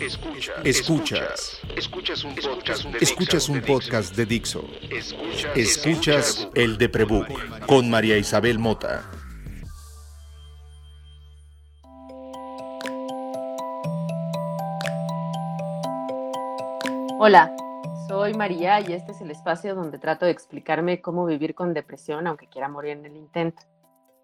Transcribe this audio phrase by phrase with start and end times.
[0.00, 0.60] Escuchas.
[0.64, 1.60] Escuchas.
[1.76, 4.64] Escuchas un podcast de, Escuchas un podcast de Dixo.
[5.54, 9.02] Escuchas el de Prebook con María Isabel Mota.
[17.18, 17.54] Hola,
[18.08, 22.26] soy María y este es el espacio donde trato de explicarme cómo vivir con depresión
[22.26, 23.64] aunque quiera morir en el intento.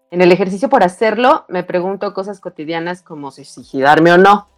[0.09, 4.56] En el ejercicio por hacerlo, me pregunto cosas cotidianas como si suicidarme o no.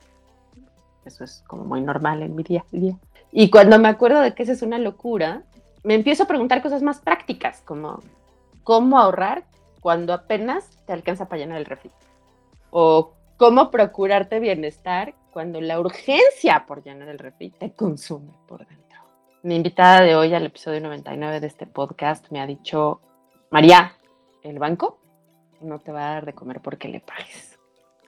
[1.06, 2.98] Eso es como muy normal en mi día a día.
[3.32, 5.44] Y cuando me acuerdo de que esa es una locura,
[5.84, 8.02] me empiezo a preguntar cosas más prácticas, como
[8.64, 9.46] cómo ahorrar
[9.82, 11.92] cuando apenas te alcanza para llenar el refri.
[12.72, 19.00] O cómo procurarte bienestar cuando la urgencia por llenar el refri te consume por dentro.
[19.44, 23.00] Mi invitada de hoy al episodio 99 de este podcast me ha dicho,
[23.50, 23.94] María,
[24.44, 25.00] ¿el banco?
[25.62, 27.49] no te va a dar de comer porque le pagues.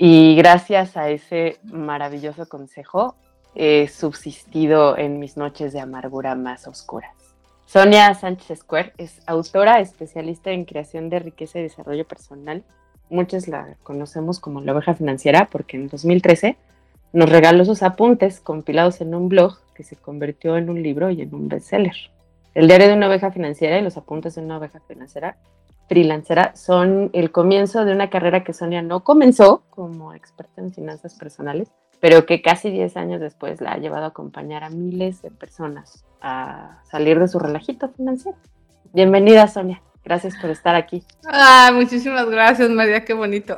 [0.03, 3.13] Y gracias a ese maravilloso consejo
[3.53, 7.13] he subsistido en mis noches de amargura más oscuras.
[7.67, 12.63] Sonia Sánchez Square es autora especialista en creación de riqueza y desarrollo personal.
[13.11, 16.57] Muchos la conocemos como la oveja financiera porque en 2013
[17.13, 21.21] nos regaló sus apuntes compilados en un blog que se convirtió en un libro y
[21.21, 22.09] en un bestseller.
[22.55, 25.37] El diario de una oveja financiera y los apuntes de una oveja financiera
[25.91, 31.15] freelancera son el comienzo de una carrera que Sonia no comenzó como experta en finanzas
[31.15, 35.31] personales, pero que casi 10 años después la ha llevado a acompañar a miles de
[35.31, 38.37] personas a salir de su relajito financiero.
[38.93, 39.81] Bienvenida, Sonia.
[40.05, 41.03] Gracias por estar aquí.
[41.27, 43.57] Ah, muchísimas gracias, María, qué bonito.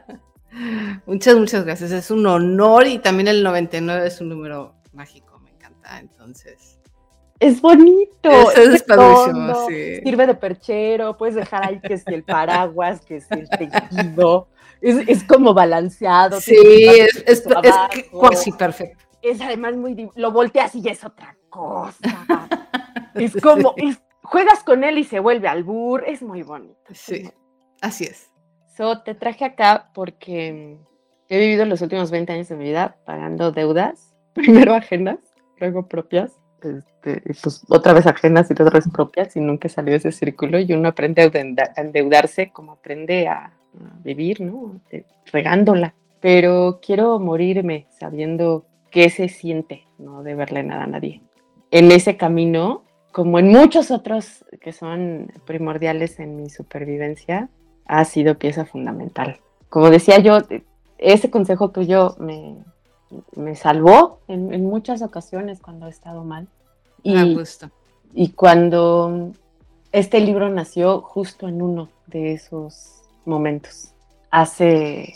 [1.06, 1.92] muchas, muchas gracias.
[1.92, 5.98] Es un honor y también el 99 es un número mágico, me encanta.
[5.98, 6.71] Entonces,
[7.42, 8.52] es bonito.
[8.52, 9.96] es padrísimo, sí.
[10.02, 14.48] Sirve de perchero, puedes dejar ahí que si el paraguas, que si el tejido.
[14.80, 16.40] Es, es como balanceado.
[16.40, 17.44] Sí, es, es,
[18.20, 19.04] casi perfecto.
[19.20, 20.10] Es además muy.
[20.14, 21.98] Lo volteas y es otra cosa.
[23.14, 23.74] es como.
[24.22, 26.04] juegas con él y se vuelve albur.
[26.06, 26.92] Es muy bonito.
[26.92, 27.30] Sí,
[27.80, 28.30] así es.
[28.76, 30.78] So, te traje acá porque
[31.28, 35.18] he vivido los últimos 20 años de mi vida pagando deudas, primero ajenas,
[35.58, 39.98] luego propias este, pues otra vez ajenas y otra vez propias y nunca salió de
[39.98, 43.52] ese círculo y uno aprende a endeudarse como aprende a,
[44.04, 44.80] vivir, ¿no?
[45.32, 45.94] regándola.
[46.20, 51.22] Pero quiero morirme sabiendo qué se siente, no deberle nada a nadie.
[51.70, 57.48] En ese camino, como en muchos otros que son primordiales en mi supervivencia,
[57.86, 59.40] ha sido pieza fundamental.
[59.70, 60.38] Como decía yo,
[60.98, 62.58] ese consejo tuyo me,
[63.36, 66.48] me salvó en, muchas ocasiones cuando he estado mal.
[67.02, 67.36] Y,
[68.14, 69.32] y cuando
[69.90, 73.94] este libro nació justo en uno de esos momentos,
[74.30, 75.14] hace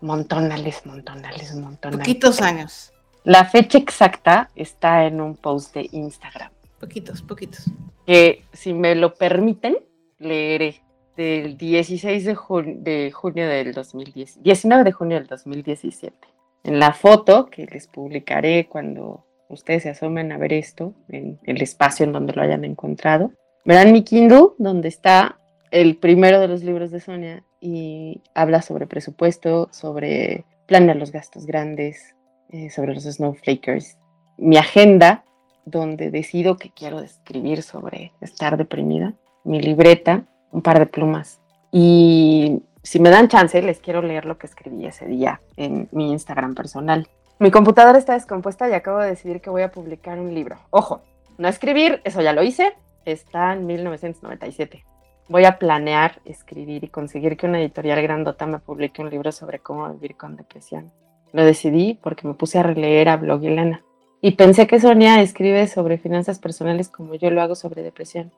[0.00, 2.06] montonales, montonales, montonales.
[2.06, 2.92] Poquitos años.
[3.24, 6.50] La fecha exacta está en un post de Instagram.
[6.78, 7.70] Poquitos, poquitos.
[8.06, 9.76] Que si me lo permiten,
[10.18, 10.82] leeré
[11.16, 12.36] del 16 de,
[12.78, 18.66] de junio del 2010, 19 de junio del 2017 en la foto que les publicaré
[18.68, 23.32] cuando ustedes se asomen a ver esto en el espacio en donde lo hayan encontrado.
[23.64, 25.38] Verán mi Kindle, donde está
[25.70, 31.46] el primero de los libros de Sonia y habla sobre presupuesto, sobre planear los gastos
[31.46, 32.14] grandes,
[32.50, 33.98] eh, sobre los snowflakers.
[34.38, 35.24] Mi agenda,
[35.64, 39.14] donde decido que quiero escribir sobre estar deprimida.
[39.44, 41.40] Mi libreta, un par de plumas.
[41.72, 46.12] Y si me dan chance, les quiero leer lo que escribí ese día en mi
[46.12, 47.08] Instagram personal.
[47.38, 50.56] Mi computadora está descompuesta y acabo de decidir que voy a publicar un libro.
[50.70, 51.02] Ojo,
[51.38, 52.74] no escribir, eso ya lo hice,
[53.04, 54.84] está en 1997.
[55.28, 59.60] Voy a planear escribir y conseguir que una editorial grandota me publique un libro sobre
[59.60, 60.92] cómo vivir con depresión.
[61.32, 63.84] Lo decidí porque me puse a releer a Blog Elena.
[64.20, 68.32] Y pensé que Sonia escribe sobre finanzas personales como yo lo hago sobre depresión.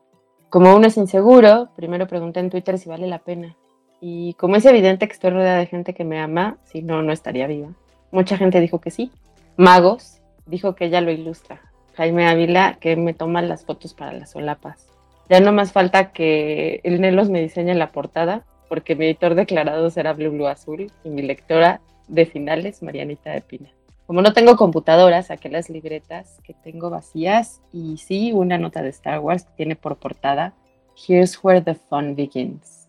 [0.50, 3.56] Como uno es inseguro, primero pregunté en Twitter si vale la pena.
[4.04, 7.12] Y como es evidente que estoy rodeada de gente que me ama, si no, no
[7.12, 7.68] estaría viva.
[8.10, 9.12] Mucha gente dijo que sí.
[9.56, 11.60] Magos dijo que ella lo ilustra.
[11.94, 14.88] Jaime Ávila que me toma las fotos para las solapas.
[15.28, 19.88] Ya no más falta que el Nelos me diseñe la portada, porque mi editor declarado
[19.88, 23.70] será Blue Blue Azul y mi lectora de finales, Marianita de Pina.
[24.08, 28.88] Como no tengo computadora, saqué las libretas que tengo vacías y sí, una nota de
[28.88, 30.54] Star Wars que tiene por portada
[31.06, 32.81] Here's where the fun begins.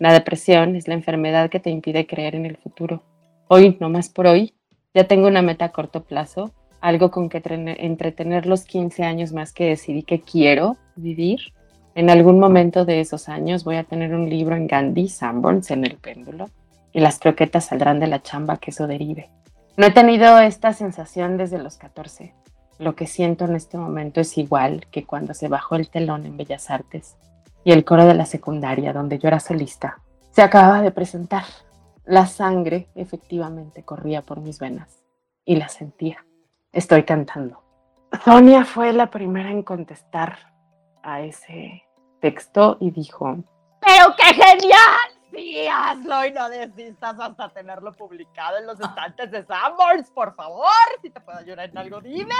[0.00, 3.02] La depresión es la enfermedad que te impide creer en el futuro.
[3.48, 4.54] Hoy, no más por hoy,
[4.94, 9.52] ya tengo una meta a corto plazo, algo con que entretener los 15 años más
[9.52, 11.52] que decidí que quiero vivir.
[11.94, 15.84] En algún momento de esos años voy a tener un libro en Gandhi, Sanborns, en
[15.84, 16.48] el péndulo,
[16.94, 19.28] y las croquetas saldrán de la chamba que eso derive.
[19.76, 22.32] No he tenido esta sensación desde los 14.
[22.78, 26.38] Lo que siento en este momento es igual que cuando se bajó el telón en
[26.38, 27.18] Bellas Artes
[27.64, 31.44] y el coro de la secundaria, donde yo era solista, se acababa de presentar.
[32.04, 35.02] La sangre efectivamente corría por mis venas
[35.44, 36.24] y la sentía.
[36.72, 37.62] Estoy cantando.
[38.24, 40.38] Sonia fue la primera en contestar
[41.02, 41.84] a ese
[42.20, 43.38] texto y dijo,
[43.80, 45.20] ¡Pero qué genial!
[45.32, 50.66] Sí, hazlo y no desistas hasta tenerlo publicado en los estantes de Sanborns, por favor.
[51.02, 52.34] Si te puedo ayudar en algo, dime.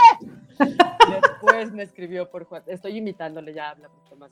[0.59, 2.69] Después me escribió por WhatsApp.
[2.69, 4.31] Estoy imitándole, ya habla mucho más.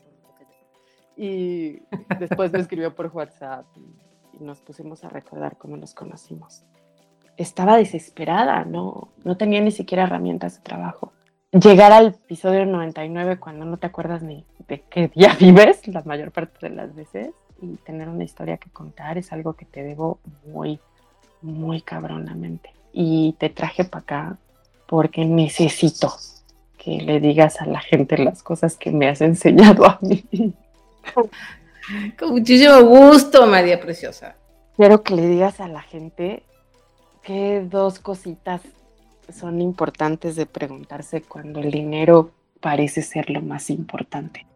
[1.18, 1.82] Y
[2.18, 4.08] después me escribió por WhatsApp y,
[4.42, 6.62] nos pusimos a recordar cómo nos conocimos.
[7.36, 11.12] Estaba desesperada, no, no tenía ni siquiera herramientas de trabajo
[11.52, 16.30] llegar al episodio 99 cuando no te acuerdas ni de qué día vives la mayor
[16.30, 17.30] parte de las veces
[17.60, 20.78] y tener una historia que contar es algo que te debo muy,
[21.42, 22.72] muy cabronamente.
[22.92, 24.38] Y te traje para acá
[24.86, 26.12] porque necesito
[26.76, 30.24] que le digas a la gente las cosas que me has enseñado a mí.
[32.18, 34.36] Con muchísimo gusto, María Preciosa.
[34.76, 36.42] Quiero que le digas a la gente
[37.22, 38.60] que dos cositas
[39.32, 44.46] son importantes de preguntarse cuando el dinero parece ser lo más importante.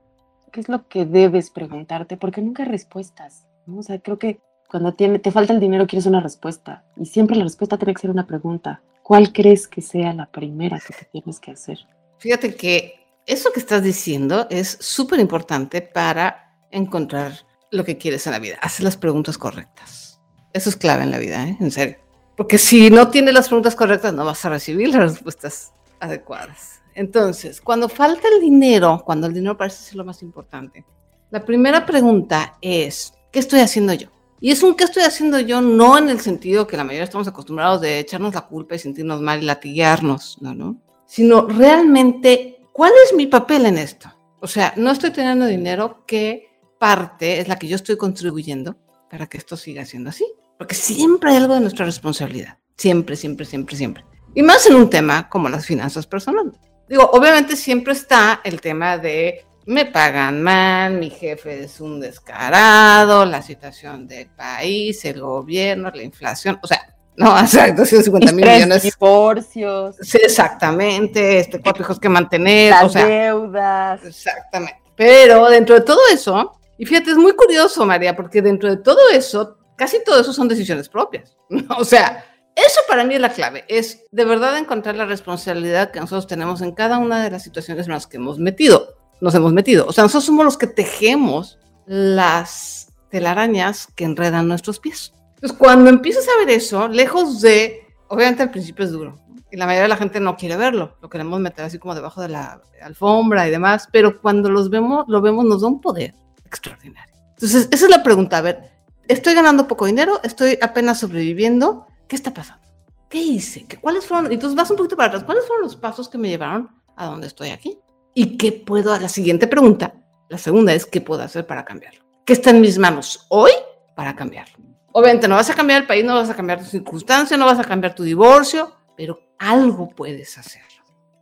[0.50, 2.16] ¿Qué es lo que debes preguntarte?
[2.16, 3.46] Porque nunca hay respuestas.
[3.66, 3.78] ¿no?
[3.78, 7.36] O sea, creo que cuando tiene, te falta el dinero quieres una respuesta y siempre
[7.36, 8.82] la respuesta tiene que ser una pregunta.
[9.02, 11.78] ¿Cuál crees que sea la primera que te tienes que hacer?
[12.18, 18.32] Fíjate que eso que estás diciendo es súper importante para encontrar lo que quieres en
[18.32, 18.58] la vida.
[18.60, 20.20] Hacer las preguntas correctas.
[20.52, 21.56] Eso es clave en la vida, ¿eh?
[21.60, 21.96] en serio.
[22.36, 26.80] Porque si no tienes las preguntas correctas, no vas a recibir las respuestas adecuadas.
[26.94, 30.84] Entonces, cuando falta el dinero, cuando el dinero parece ser lo más importante,
[31.30, 34.08] la primera pregunta es, ¿qué estoy haciendo yo?
[34.40, 37.28] Y es un qué estoy haciendo yo no en el sentido que la mayoría estamos
[37.28, 40.76] acostumbrados de echarnos la culpa y sentirnos mal y latiguearnos, no, no,
[41.06, 44.12] sino realmente, ¿cuál es mi papel en esto?
[44.40, 48.76] O sea, no estoy teniendo dinero, ¿qué parte es la que yo estoy contribuyendo
[49.10, 50.26] para que esto siga siendo así?
[50.58, 54.04] Porque siempre hay algo de nuestra responsabilidad, siempre, siempre, siempre, siempre.
[54.34, 56.54] Y más en un tema como las finanzas personales.
[56.88, 63.24] Digo, obviamente siempre está el tema de me pagan mal, mi jefe es un descarado,
[63.24, 68.46] la situación del país, el gobierno, la inflación, o sea, no, o sea, 250 mil
[68.46, 68.82] millones.
[68.82, 69.96] Divorcios.
[70.00, 74.04] Sí, exactamente, este, cuatro hijos que mantener, Las o sea, deudas.
[74.04, 74.80] exactamente.
[74.96, 79.10] Pero dentro de todo eso, y fíjate, es muy curioso, María, porque dentro de todo
[79.12, 81.36] eso, casi todo eso son decisiones propias.
[81.48, 81.76] ¿no?
[81.76, 82.24] O sea,
[82.54, 86.60] eso para mí es la clave, es de verdad encontrar la responsabilidad que nosotros tenemos
[86.60, 89.86] en cada una de las situaciones en las que hemos metido, nos hemos metido.
[89.86, 95.12] O sea, nosotros somos los que tejemos las telarañas que enredan nuestros pies.
[95.42, 99.16] Entonces, cuando empiezas a ver eso, lejos de, obviamente al principio es duro,
[99.50, 102.22] y la mayoría de la gente no quiere verlo, lo queremos meter así como debajo
[102.22, 106.14] de la alfombra y demás, pero cuando los vemos, lo vemos nos da un poder
[106.46, 107.12] extraordinario.
[107.30, 108.70] Entonces, esa es la pregunta, a ver,
[109.08, 112.62] estoy ganando poco dinero, estoy apenas sobreviviendo, ¿qué está pasando?
[113.08, 113.66] ¿Qué hice?
[113.66, 114.30] ¿Qué, ¿Cuáles fueron?
[114.30, 117.26] Entonces vas un poquito para atrás, ¿cuáles fueron los pasos que me llevaron a donde
[117.26, 117.80] estoy aquí?
[118.14, 118.96] ¿Y qué puedo?
[118.96, 119.92] La siguiente pregunta,
[120.28, 122.04] la segunda es, ¿qué puedo hacer para cambiarlo?
[122.24, 123.50] ¿Qué está en mis manos hoy
[123.96, 124.71] para cambiarlo?
[124.92, 127.58] Obviamente no vas a cambiar el país, no vas a cambiar tu circunstancia, no vas
[127.58, 130.62] a cambiar tu divorcio, pero algo puedes hacer.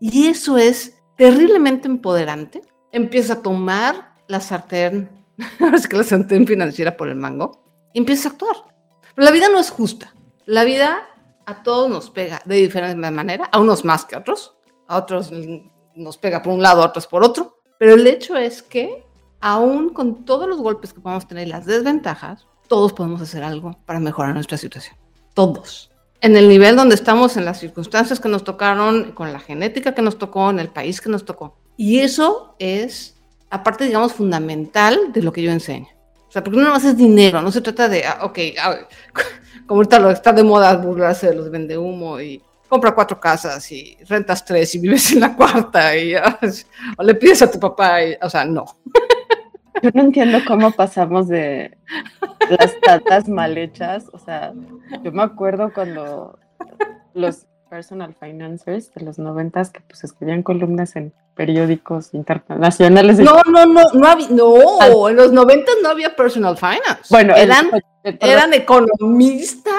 [0.00, 2.62] Y eso es terriblemente empoderante.
[2.90, 5.08] Empieza a tomar la sartén,
[5.74, 7.62] es que la sartén financiera por el mango,
[7.92, 8.56] y empieza a actuar.
[9.16, 10.14] La vida no es justa.
[10.46, 11.06] La vida
[11.46, 14.56] a todos nos pega de diferente manera, a unos más que a otros,
[14.88, 15.30] a otros
[15.94, 17.58] nos pega por un lado, a otros por otro.
[17.78, 19.06] Pero el hecho es que,
[19.40, 23.76] aún con todos los golpes que podemos tener y las desventajas, todos podemos hacer algo
[23.84, 24.96] para mejorar nuestra situación.
[25.34, 25.90] Todos.
[26.20, 30.02] En el nivel donde estamos, en las circunstancias que nos tocaron, con la genética que
[30.02, 31.58] nos tocó, en el país que nos tocó.
[31.76, 33.16] Y eso es,
[33.50, 35.88] aparte, digamos, fundamental de lo que yo enseño.
[36.28, 38.76] O sea, porque no más es dinero, no se trata de, ah, ok, ah,
[39.66, 43.72] como ahorita lo está de moda burlarse de los vende humo y compra cuatro casas
[43.72, 46.38] y rentas tres y vives en la cuarta y ah,
[46.96, 48.64] o le pides a tu papá, y, o sea, no.
[49.82, 51.76] Yo no entiendo cómo pasamos de
[52.48, 54.06] las tatas mal hechas.
[54.12, 54.52] O sea,
[55.02, 56.38] yo me acuerdo cuando
[57.14, 63.18] los personal financers de los noventas que pues escribían columnas en periódicos internacionales.
[63.20, 67.04] No, no, no, no había, no, en los noventas no había personal finance.
[67.08, 67.70] Bueno, eran,
[68.02, 69.72] el- eran economistas,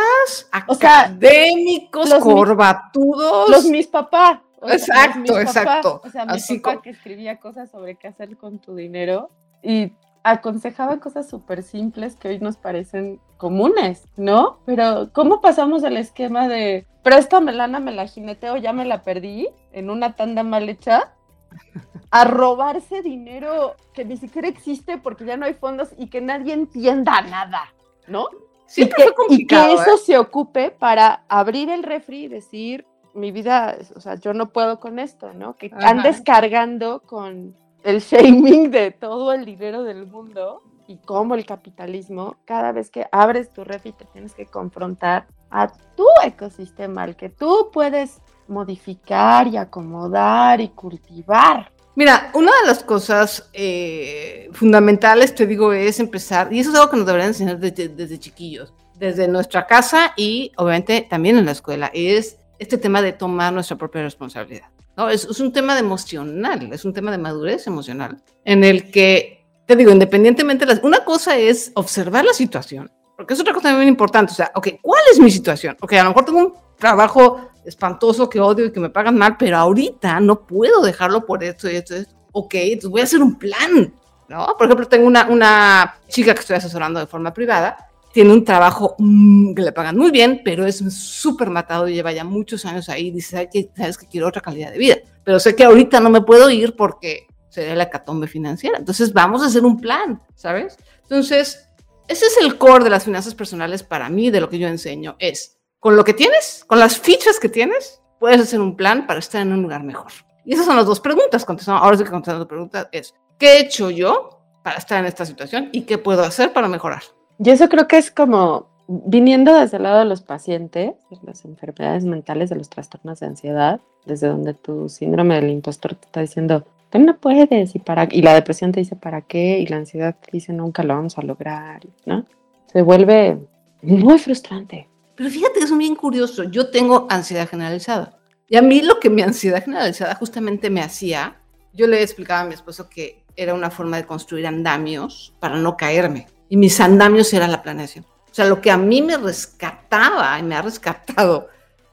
[0.75, 3.49] sea, académicos, los corbatudos.
[3.49, 4.39] los mis papás.
[4.61, 6.01] O sea, Exacto, mis exacto.
[6.05, 9.29] O sea, mi Así papá que escribía cosas sobre qué hacer con tu dinero
[9.63, 14.59] y aconsejaba cosas súper simples que hoy nos parecen comunes, ¿no?
[14.65, 19.49] Pero ¿cómo pasamos al esquema de préstame lana, me la jineteo, ya me la perdí
[19.71, 21.13] en una tanda mal hecha,
[22.11, 26.53] a robarse dinero que ni siquiera existe porque ya no hay fondos y que nadie
[26.53, 27.73] entienda nada,
[28.07, 28.27] ¿no?
[28.75, 30.01] y, que, y que eso ¿eh?
[30.05, 34.79] se ocupe para abrir el refri y decir, mi vida, o sea, yo no puedo
[34.79, 35.55] con esto, ¿no?
[35.57, 35.89] Que Ajá.
[35.89, 42.37] andes cargando con el shaming de todo el dinero del mundo y cómo el capitalismo,
[42.45, 47.29] cada vez que abres tu refri te tienes que confrontar a tu ecosistema, al que
[47.29, 51.71] tú puedes modificar y acomodar y cultivar.
[51.95, 56.89] Mira, una de las cosas eh, fundamentales, te digo, es empezar, y eso es algo
[56.89, 61.51] que nos deberían enseñar desde, desde chiquillos, desde nuestra casa y obviamente también en la
[61.51, 64.67] escuela, es este tema de tomar nuestra propia responsabilidad.
[64.97, 65.09] ¿No?
[65.09, 69.45] Es, es un tema de emocional, es un tema de madurez emocional, en el que,
[69.65, 73.75] te digo, independientemente, de las, una cosa es observar la situación, porque es otra cosa
[73.75, 75.77] muy importante, o sea, ok, ¿cuál es mi situación?
[75.81, 79.37] Ok, a lo mejor tengo un trabajo espantoso que odio y que me pagan mal,
[79.37, 82.15] pero ahorita no puedo dejarlo por esto y esto, y esto.
[82.31, 83.93] Ok, entonces voy a hacer un plan,
[84.27, 84.55] ¿no?
[84.57, 88.95] Por ejemplo, tengo una, una chica que estoy asesorando de forma privada, tiene un trabajo
[88.97, 93.11] mm, que le pagan muy bien, pero es súper matado lleva ya muchos años ahí.
[93.11, 94.97] Dice, ¿sabes que, quiero otra calidad de vida?
[95.23, 98.77] Pero sé que ahorita no me puedo ir porque sería la catombe financiera.
[98.77, 100.77] Entonces vamos a hacer un plan, ¿sabes?
[101.03, 101.67] Entonces,
[102.07, 105.15] ese es el core de las finanzas personales para mí, de lo que yo enseño,
[105.19, 109.19] es con lo que tienes, con las fichas que tienes, puedes hacer un plan para
[109.19, 110.11] estar en un lugar mejor.
[110.45, 111.45] Y esas son las dos preguntas.
[111.45, 115.05] Contestando, ahora sí que contestando la pregunta es, ¿qué he hecho yo para estar en
[115.05, 117.03] esta situación y qué puedo hacer para mejorar?
[117.43, 120.93] Y eso creo que es como viniendo desde el lado de los pacientes,
[121.23, 126.05] las enfermedades mentales, de los trastornos de ansiedad, desde donde tu síndrome del impostor te
[126.05, 129.59] está diciendo, tú no puedes, y, para, y la depresión te dice, ¿para qué?
[129.59, 132.25] Y la ansiedad te dice, nunca lo vamos a lograr, ¿no?
[132.71, 133.39] Se vuelve
[133.81, 134.87] muy frustrante.
[135.15, 136.43] Pero fíjate que es bien curioso.
[136.43, 138.19] Yo tengo ansiedad generalizada.
[138.47, 141.37] Y a mí lo que mi ansiedad generalizada justamente me hacía,
[141.73, 145.77] yo le explicaba a mi esposo que era una forma de construir andamios para no
[145.77, 146.27] caerme.
[146.51, 148.03] Y mis andamios era la planeación.
[148.03, 151.47] O sea, lo que a mí me rescataba y me ha rescatado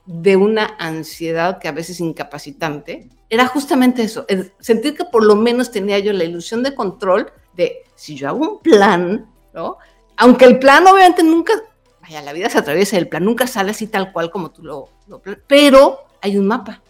[0.05, 5.37] de una ansiedad que a veces incapacitante, era justamente eso, el sentir que por lo
[5.37, 9.77] menos tenía yo la ilusión de control de si yo hago un plan, ¿no?
[10.17, 11.53] Aunque el plan obviamente nunca,
[12.03, 14.89] vaya, la vida se atraviesa, el plan nunca sale así tal cual como tú lo,
[15.07, 16.83] lo pero hay un mapa.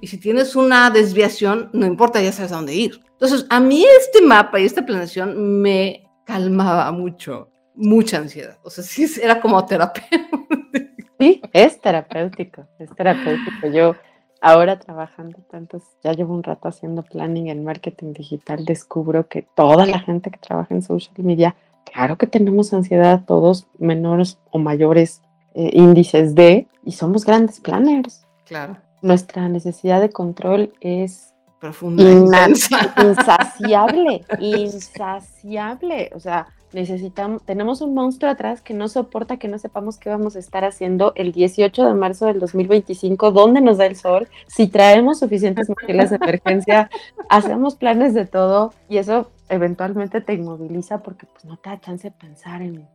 [0.00, 3.00] Y si tienes una desviación, no importa, ya sabes a dónde ir.
[3.10, 8.58] Entonces, a mí este mapa y esta planeación me calmaba mucho, mucha ansiedad.
[8.62, 10.04] O sea, sí, era como terapia.
[11.18, 13.68] Sí, es terapéutico, es terapéutico.
[13.68, 13.94] Yo
[14.42, 19.86] ahora trabajando tantos, ya llevo un rato haciendo planning en marketing digital, descubro que toda
[19.86, 21.56] la gente que trabaja en social media,
[21.90, 25.22] claro que tenemos ansiedad, todos menores o mayores
[25.54, 28.26] eh, índices de, y somos grandes planners.
[28.44, 32.94] Claro, Nuestra necesidad de control es profunda, Inna- intensa.
[33.02, 36.10] insaciable, insaciable.
[36.14, 40.36] O sea, necesitamos, tenemos un monstruo atrás que no soporta que no sepamos qué vamos
[40.36, 44.68] a estar haciendo el 18 de marzo del 2025, dónde nos da el sol, si
[44.68, 46.90] traemos suficientes mochilas de emergencia,
[47.28, 52.08] hacemos planes de todo y eso eventualmente te inmoviliza porque pues no te da chance
[52.08, 52.86] de pensar en...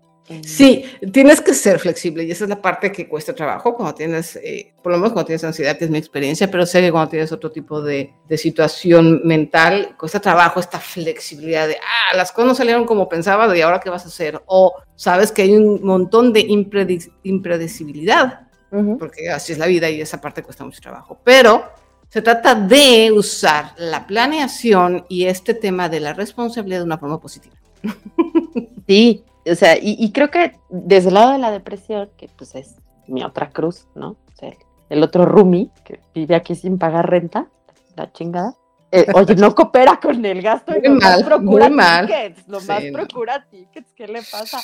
[0.45, 4.37] Sí, tienes que ser flexible y esa es la parte que cuesta trabajo cuando tienes,
[4.37, 7.09] eh, por lo menos cuando tienes ansiedad, que es mi experiencia, pero sé que cuando
[7.09, 12.47] tienes otro tipo de, de situación mental, cuesta trabajo esta flexibilidad de, ah, las cosas
[12.47, 15.83] no salieron como pensaba y ahora qué vas a hacer, o sabes que hay un
[15.83, 18.97] montón de impredic- impredecibilidad, Ujú.
[18.99, 21.65] porque así es la vida y esa parte cuesta mucho trabajo, pero
[22.07, 27.19] se trata de usar la planeación y este tema de la responsabilidad de una forma
[27.19, 27.55] positiva.
[28.87, 32.55] Sí, o sea, y, y creo que desde el lado de la depresión, que pues
[32.55, 32.75] es
[33.07, 34.09] mi otra cruz, ¿no?
[34.11, 34.51] O sea,
[34.89, 37.47] el, otro roomie que vive aquí sin pagar renta,
[37.95, 38.55] la chingada.
[38.91, 42.07] eh, oye, no coopera con el gasto Muy mal, procura muy mal.
[42.07, 42.93] tickets, Sí, no.
[42.93, 44.59] procura tickets, ¿qué le pasa?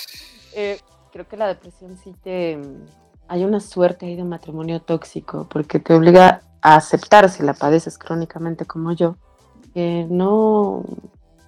[0.54, 0.80] Eh,
[1.12, 2.60] creo que la depresión sí te...
[3.30, 7.98] Hay una suerte ahí de matrimonio tóxico, porque te obliga a aceptar, si la padeces
[7.98, 9.18] crónicamente como yo,
[9.74, 10.84] que no,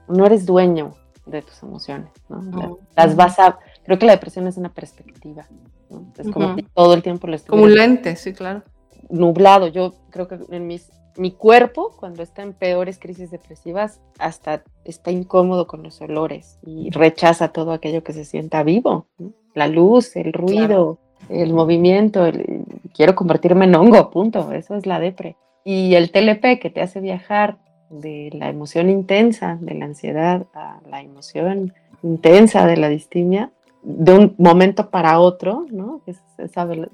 [0.09, 0.95] no eres dueño
[1.29, 2.39] de tus emociones, ¿no?
[2.39, 2.79] Ujú.
[2.95, 3.59] Las vas a...
[3.83, 5.45] Creo que la depresión es una perspectiva,
[5.89, 6.05] ¿no?
[6.17, 8.63] Es como si todo el tiempo lo Como un lente, sí, claro.
[9.09, 9.67] nublado.
[9.67, 15.11] Yo creo que en mis, mi cuerpo, cuando está en peores crisis depresivas, hasta está
[15.11, 19.07] incómodo con los olores y rechaza todo aquello que se sienta vivo.
[19.17, 19.31] ¿no?
[19.55, 24.51] La luz, el ruido, el movimiento, el- quiero convertirme en hongo, punto.
[24.51, 25.35] Eso es la depre.
[25.63, 27.57] Y el TLP que te hace viajar
[27.89, 34.13] de la emoción intensa, de la ansiedad, a la emoción intensa de la distimia, de
[34.13, 36.01] un momento para otro, ¿no?
[36.05, 36.21] Es,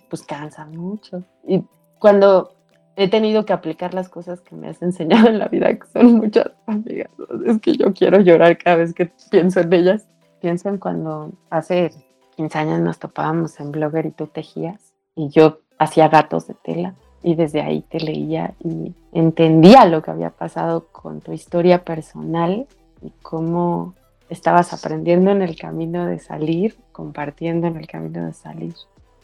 [0.09, 1.23] pues cansa mucho.
[1.47, 1.63] Y
[1.99, 2.53] cuando
[2.95, 6.13] he tenido que aplicar las cosas que me has enseñado en la vida, que son
[6.13, 7.09] muchas amigas,
[7.45, 10.07] es que yo quiero llorar cada vez que pienso en ellas.
[10.41, 11.91] Pienso en cuando hace
[12.35, 16.93] 15 años nos topábamos en Blogger y tú tejías y yo hacía gatos de tela
[17.25, 22.67] y desde ahí te leía y entendía lo que había pasado con tu historia personal
[23.01, 23.95] y cómo
[24.29, 28.75] estabas aprendiendo en el camino de salir, compartiendo en el camino de salir.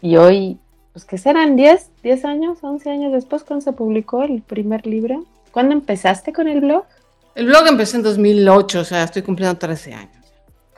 [0.02, 0.58] Y hoy,
[0.94, 5.24] pues que serán 10, 10 años, 11 años después cuando se publicó el primer libro.
[5.52, 6.86] ¿Cuándo empezaste con el blog?
[7.36, 10.21] El blog empecé en 2008, o sea, estoy cumpliendo 13 años.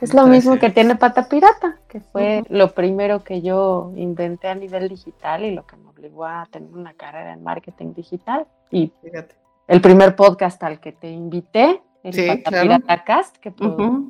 [0.04, 4.56] Es lo mismo que tiene Pata Pirata, que fue lo primero que yo inventé a
[4.56, 8.46] nivel digital y lo que me obligó a tener una carrera en marketing digital.
[8.70, 9.36] Y Fíjate.
[9.66, 14.10] el primer podcast al que te invité, el sí, Pata Cast, que produjo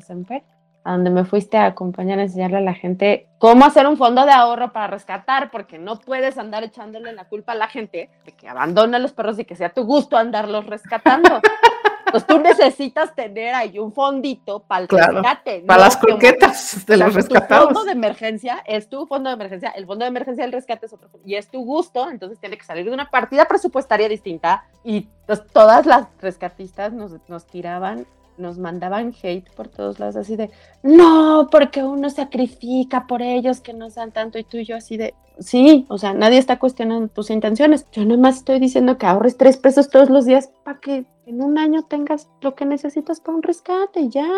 [0.00, 0.42] Semper,
[0.84, 4.26] a donde me fuiste a acompañar a enseñarle a la gente cómo hacer un fondo
[4.26, 8.32] de ahorro para rescatar, porque no puedes andar echándole la culpa a la gente de
[8.32, 11.40] que abandona a los perros y que sea tu gusto andarlos rescatando.
[12.12, 15.64] Pues tú necesitas tener ahí un fondito para el rescate.
[15.66, 17.68] Para las croquetas de los rescatados.
[17.68, 20.86] Tu fondo de emergencia es tu fondo de emergencia, el fondo de emergencia del rescate
[20.86, 24.64] es otro y es tu gusto, entonces tiene que salir de una partida presupuestaria distinta
[24.84, 28.06] y pues, todas las rescatistas nos, nos tiraban
[28.38, 30.50] nos mandaban hate por todos lados, así de,
[30.82, 34.96] no, porque uno sacrifica por ellos que nos dan tanto y tú y yo así
[34.96, 37.86] de, sí, o sea, nadie está cuestionando tus intenciones.
[37.92, 41.58] Yo nomás estoy diciendo que ahorres tres pesos todos los días para que en un
[41.58, 44.28] año tengas lo que necesitas para un rescate, ya.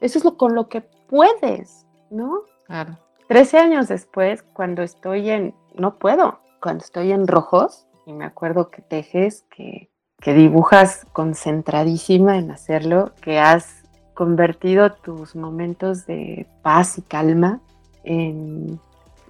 [0.00, 2.42] Eso es lo con lo que puedes, ¿no?
[2.66, 2.98] Claro.
[3.28, 8.70] Trece años después, cuando estoy en, no puedo, cuando estoy en rojos, y me acuerdo
[8.70, 13.82] que tejes, que que dibujas concentradísima en hacerlo, que has
[14.14, 17.60] convertido tus momentos de paz y calma
[18.04, 18.78] en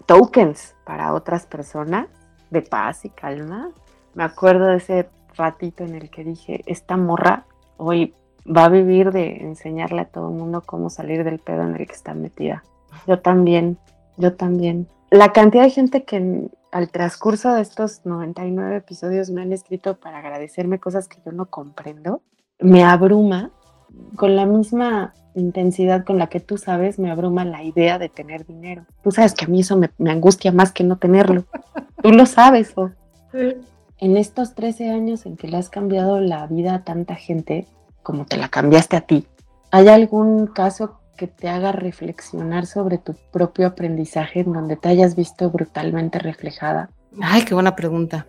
[0.05, 2.09] tokens para otras personas
[2.51, 3.71] de paz y calma.
[4.15, 8.15] Me acuerdo de ese ratito en el que dije, esta morra hoy
[8.45, 11.87] va a vivir de enseñarle a todo el mundo cómo salir del pedo en el
[11.87, 12.65] que está metida.
[13.07, 13.79] Yo también,
[14.17, 14.89] yo también.
[15.11, 20.19] La cantidad de gente que al transcurso de estos 99 episodios me han escrito para
[20.19, 22.23] agradecerme cosas que yo no comprendo,
[22.59, 23.51] me abruma
[24.17, 28.47] con la misma intensidad con la que tú sabes, me abruma la idea de tener
[28.47, 28.85] dinero.
[29.03, 31.45] Tú sabes que a mí eso me, angustia más que no tenerlo.
[32.03, 32.91] Tú lo sabes, ¿o?
[34.03, 37.69] En estos 13 años en que le has cambiado la vida a tanta gente,
[38.03, 39.29] como te la cambiaste a ti,
[39.71, 45.15] ¿hay algún caso que te haga reflexionar sobre tu propio aprendizaje en donde te hayas
[45.15, 46.91] visto brutalmente reflejada?
[47.21, 48.27] Ay, qué buena pregunta.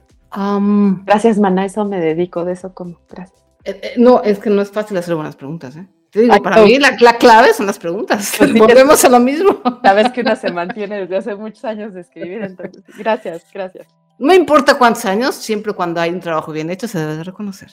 [1.07, 2.99] gracias, Mana, eso me dedico, de eso como.
[3.09, 3.43] Gracias.
[3.63, 5.87] Eh, eh, no, es que no es fácil hacer buenas preguntas, ¿eh?
[6.11, 8.31] Te digo, para mí la, clave son las preguntas.
[8.37, 9.59] Pues Volvemos a lo mismo.
[9.81, 13.87] Sabes que una se mantiene desde hace muchos años de escribir, entonces, gracias, gracias.
[14.23, 17.69] No importa cuántos años, siempre cuando hay un trabajo bien hecho se debe de reconocer.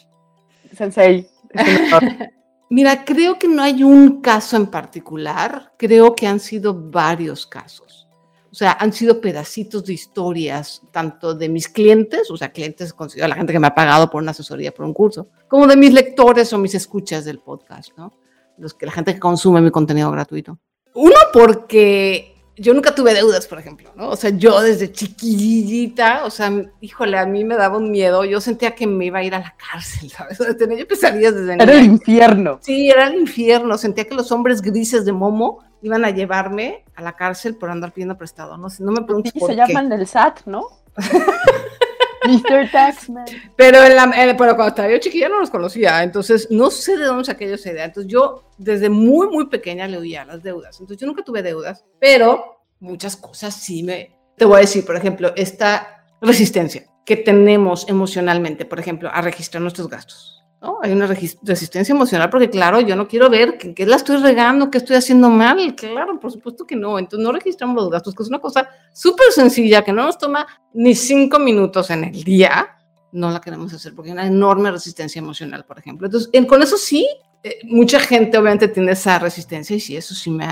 [0.77, 1.29] Sensei,
[2.71, 8.09] Mira, creo que no hay un caso en particular, creo que han sido varios casos.
[8.51, 13.29] O sea, han sido pedacitos de historias, tanto de mis clientes, o sea, clientes considero
[13.29, 15.93] la gente que me ha pagado por una asesoría, por un curso, como de mis
[15.93, 18.13] lectores o mis escuchas del podcast, ¿no?
[18.59, 20.59] Los que la gente que consume mi contenido gratuito.
[20.95, 24.11] Uno, porque yo nunca tuve deudas, por ejemplo, ¿no?
[24.11, 28.39] O sea, yo desde chiquillita, o sea, híjole, a mí me daba un miedo, yo
[28.39, 30.39] sentía que me iba a ir a la cárcel, ¿sabes?
[30.59, 32.59] Tenía pesadillas desde Era el infierno.
[32.61, 37.01] Sí, era el infierno, sentía que los hombres grises de Momo iban a llevarme a
[37.01, 40.07] la cárcel por andar pidiendo prestado, no sé, no me preguntes por se llaman del
[40.07, 40.67] SAT, ¿no?
[42.27, 42.71] Mr.
[42.73, 43.25] Taxman.
[43.57, 47.05] Pero, en la, pero cuando estaba yo chiquilla no los conocía, entonces no sé de
[47.05, 47.85] dónde saqué yo esa idea.
[47.85, 50.81] Entonces yo desde muy, muy pequeña le oía las deudas.
[50.81, 54.17] Entonces yo nunca tuve deudas, pero muchas cosas sí me...
[54.37, 59.63] Te voy a decir, por ejemplo, esta resistencia que tenemos emocionalmente, por ejemplo, a registrar
[59.63, 60.40] nuestros gastos.
[60.61, 60.79] ¿No?
[60.83, 64.79] Hay una resistencia emocional porque, claro, yo no quiero ver que, la estoy regando, que
[64.79, 65.75] estoy haciendo mal.
[65.75, 66.99] Claro, por supuesto que no.
[66.99, 70.47] Entonces no registramos los gastos, que es una cosa súper sencilla, que no nos toma
[70.75, 72.69] ni cinco minutos en el día.
[73.13, 76.07] No la queremos hacer porque hay una enorme resistencia emocional, por ejemplo.
[76.07, 77.09] Entonces, con eso sí,
[77.43, 80.47] eh, mucha gente obviamente tiene esa resistencia y sí, eso sí me,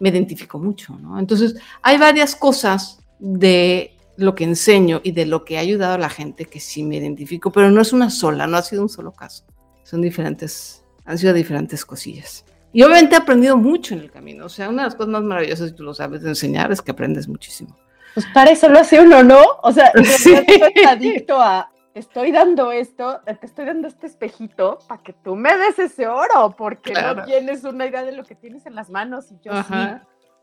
[0.00, 0.98] me identifico mucho.
[1.18, 5.98] Entonces, hay varias cosas de lo que enseño y de lo que ha ayudado a
[5.98, 8.88] la gente que sí me identifico, pero no es una sola, no ha sido un
[8.88, 9.44] solo caso.
[9.82, 12.44] Son diferentes, han sido diferentes cosillas.
[12.72, 14.46] Y obviamente he aprendido mucho en el camino.
[14.46, 16.80] O sea, una de las cosas más maravillosas, si tú lo sabes de enseñar, es
[16.80, 17.76] que aprendes muchísimo.
[18.14, 19.40] Pues para eso lo hace uno, ¿no?
[19.62, 20.32] O sea, sí.
[20.32, 25.56] estoy adicto a, estoy dando esto, te estoy dando este espejito para que tú me
[25.56, 29.30] des ese oro, porque no tienes una idea de lo que tienes en las manos
[29.30, 29.74] y yo sí.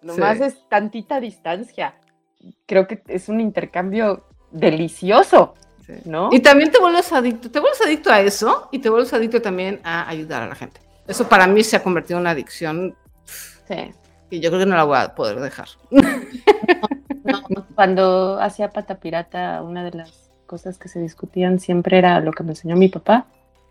[0.01, 0.43] Nomás Sí.
[0.43, 1.95] es tantita distancia.
[2.65, 5.55] Creo que es un intercambio delicioso,
[5.89, 6.01] Sí.
[6.05, 6.29] ¿no?
[6.31, 9.79] Y también te vuelves adicto, te vuelves adicto a eso y te vuelves adicto también
[9.83, 10.79] a ayudar a la gente.
[11.07, 12.95] Eso para mí se ha convertido en una adicción
[13.67, 13.91] Sí.
[14.29, 15.67] y yo creo que no la voy a poder dejar.
[17.23, 17.43] No,
[17.75, 22.43] cuando hacía pata pirata, una de las cosas que se discutían siempre era lo que
[22.43, 23.25] me enseñó mi papá,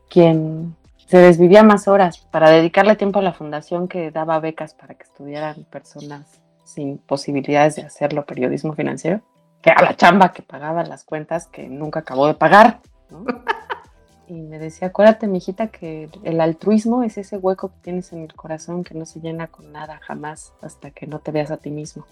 [0.09, 0.76] quien
[1.07, 5.04] se desvivía más horas para dedicarle tiempo a la fundación que daba becas para que
[5.04, 9.22] estudiaran personas sin posibilidades de hacerlo, periodismo financiero,
[9.62, 12.81] que a la chamba que pagaba las cuentas que nunca acabó de pagar.
[13.11, 13.25] ¿no?
[14.31, 18.35] Y me decía, acuérdate, mijita, que el altruismo es ese hueco que tienes en el
[18.35, 21.71] corazón que no se llena con nada jamás hasta que no te veas a ti
[21.71, 22.05] mismo.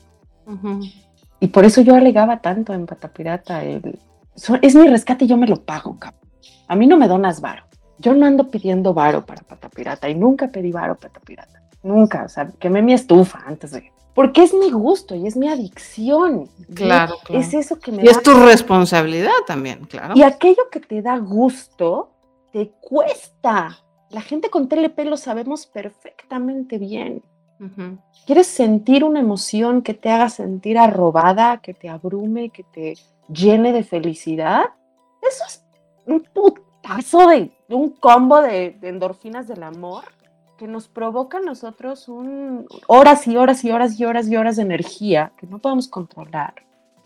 [1.41, 3.63] Y por eso yo alegaba tanto en Pata Pirata.
[3.63, 3.99] el-
[4.35, 6.23] so- es mi rescate y yo me lo pago, cabrón.
[6.69, 7.65] A mí no me donas varo.
[7.99, 11.61] Yo no ando pidiendo varo para Pata Pirata y nunca pedí varo Pata Pirata.
[11.83, 12.25] Nunca.
[12.25, 13.93] O sea, quemé mi estufa antes de.
[14.17, 16.49] Porque es mi gusto y es mi adicción.
[16.75, 17.41] Claro, claro.
[17.43, 18.13] Es eso que me Y da.
[18.13, 20.15] es tu responsabilidad también, claro.
[20.17, 22.09] Y aquello que te da gusto,
[22.51, 23.79] te cuesta.
[24.09, 27.23] La gente con TLP lo sabemos perfectamente bien.
[28.25, 32.95] ¿Quieres sentir una emoción que te haga sentir arrobada, que te abrume, que te
[33.29, 34.65] llene de felicidad?
[35.21, 35.63] Eso es
[36.07, 40.05] un putazo de un combo de, de endorfinas del amor
[40.57, 44.57] que nos provoca a nosotros un, horas y horas y horas y horas y horas
[44.57, 46.55] de energía que no podemos controlar,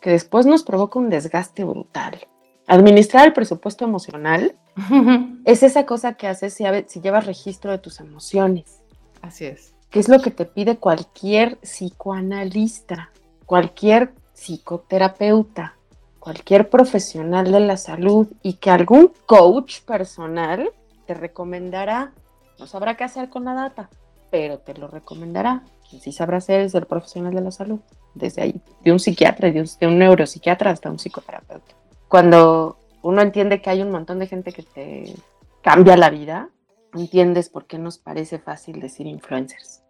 [0.00, 2.18] que después nos provoca un desgaste brutal.
[2.66, 4.54] Administrar el presupuesto emocional
[5.44, 8.80] es esa cosa que haces si, llevas registro de tus emociones
[9.22, 9.74] Así es.
[9.90, 13.10] que es lo que te pide cualquier psicoanalista,
[13.46, 15.76] cualquier psicoterapeuta,
[16.20, 20.70] cualquier profesional de la salud y que algún coach personal
[21.06, 22.12] te recomendará,
[22.60, 23.90] no sabrá qué hacer con la data,
[24.30, 25.64] pero te lo recomendará.
[25.88, 27.80] Quien sí sabrá hacer es el profesional de la salud,
[28.14, 31.74] desde ahí, de un psiquiatra, de un, de un neuropsiquiatra hasta un psicoterapeuta.
[32.06, 35.14] Cuando uno entiende que hay un montón de gente que te
[35.62, 36.50] cambia la vida,
[36.94, 39.82] entiendes por qué nos parece fácil decir influencers.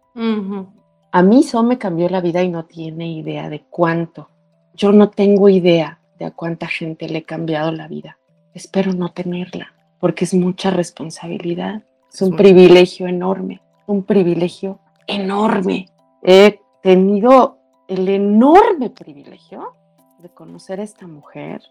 [1.11, 4.29] A mí eso me cambió la vida y no tiene idea de cuánto.
[4.73, 8.17] Yo no tengo idea de a cuánta gente le he cambiado la vida.
[8.53, 11.83] Espero no tenerla, porque es mucha responsabilidad.
[12.13, 15.87] Es un privilegio enorme, un privilegio enorme.
[16.21, 19.73] He tenido el enorme privilegio
[20.19, 21.61] de conocer a esta mujer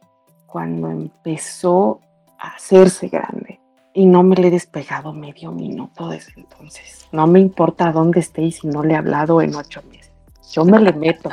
[0.46, 2.00] cuando empezó
[2.38, 3.60] a hacerse grande
[3.92, 7.06] y no me le he despegado medio minuto desde entonces.
[7.12, 10.10] No me importa dónde esté y si no le he hablado en ocho meses.
[10.52, 11.28] Yo me le meto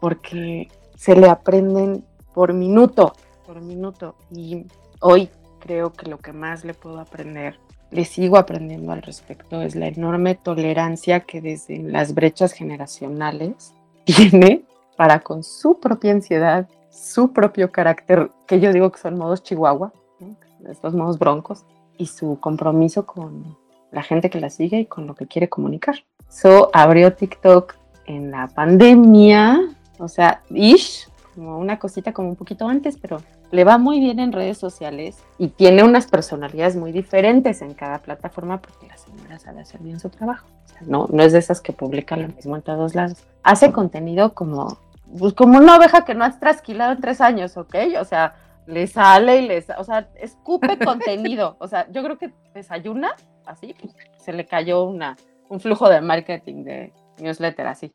[0.00, 3.12] porque se le aprenden por minuto,
[3.46, 4.14] por minuto.
[4.34, 4.66] Y
[5.00, 5.28] hoy
[5.60, 7.58] creo que lo que más le puedo aprender,
[7.92, 13.74] le sigo aprendiendo al respecto, es la enorme tolerancia que desde las brechas generacionales
[14.04, 14.62] tiene
[14.96, 19.92] para con su propia ansiedad, su propio carácter, que yo digo que son modos chihuahua,
[20.20, 20.36] ¿no?
[20.70, 21.64] estos modos broncos,
[21.98, 23.56] y su compromiso con
[23.90, 25.96] la gente que la sigue y con lo que quiere comunicar.
[26.28, 27.74] So abrió TikTok
[28.06, 29.60] en la pandemia,
[29.98, 33.18] o sea, ish, como una cosita como un poquito antes, pero
[33.52, 37.98] le va muy bien en redes sociales y tiene unas personalidades muy diferentes en cada
[37.98, 40.46] plataforma porque la señora sabe hacer bien su trabajo.
[40.64, 43.22] O sea, no, no es de esas que publican lo mismo en todos lados.
[43.42, 44.78] Hace contenido como,
[45.18, 47.74] pues, como una oveja que no has trasquilado en tres años, ¿ok?
[48.00, 48.34] O sea,
[48.66, 51.56] le sale y le, o sea, escupe contenido.
[51.60, 53.76] O sea, yo creo que desayuna así,
[54.16, 55.18] se le cayó una,
[55.50, 57.92] un flujo de marketing de newsletter así.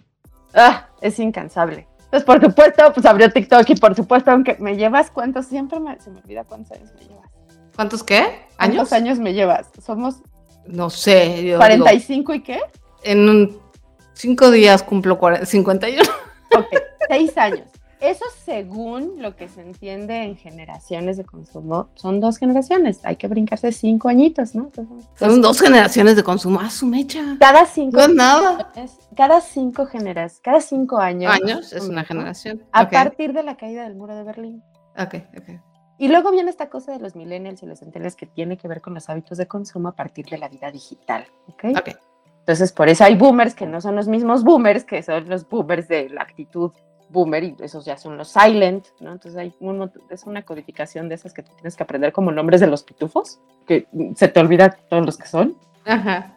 [0.54, 1.88] Ah, es incansable.
[2.08, 6.00] Entonces, por supuesto, pues abrió TikTok y por supuesto, aunque me llevas cuántos, siempre me,
[6.00, 7.30] se me olvida cuántos años me llevas.
[7.76, 8.20] ¿Cuántos qué?
[8.58, 8.76] ¿Años?
[8.78, 9.68] ¿Cuántos años me llevas?
[9.86, 10.16] Somos
[10.66, 11.36] No sé.
[11.38, 12.60] yo digo, 45 y qué?
[13.04, 13.60] en un-
[14.14, 16.02] cinco días cumplo 40 51.
[16.56, 16.66] Ok,
[17.10, 17.68] seis años.
[18.00, 23.00] Eso según lo que se entiende en generaciones de consumo, son dos generaciones.
[23.04, 24.66] Hay que brincarse cinco añitos, ¿no?
[24.66, 26.60] Entonces, Son dos generaciones de consumo.
[26.62, 27.38] ¡Ah, su mecha!
[27.40, 28.52] Cada cinco No es nada.
[28.74, 31.34] generaciones- cada cinco generas, cada cinco años.
[31.34, 32.62] Años es una generación.
[32.72, 34.64] A partir de la caída del muro de Berlín.
[34.98, 35.50] ok, ok.
[36.00, 38.82] Y luego viene esta cosa de los millennials y los centennials que tiene que ver
[38.82, 41.26] con los hábitos de consumo a partir de la vida digital.
[41.48, 41.66] ¿ok?
[41.80, 41.90] Ok.
[42.42, 45.88] Entonces, por eso hay boomers que no son los mismos boomers, que son los boomers
[45.88, 46.72] de la actitud
[47.10, 49.12] boomer y esos ya son los silent, ¿no?
[49.12, 52.62] Entonces hay un es una codificación de esas que tú tienes que aprender como nombres
[52.62, 55.56] de los pitufos, que se te olvida todos los que son.
[55.86, 56.34] Ajá.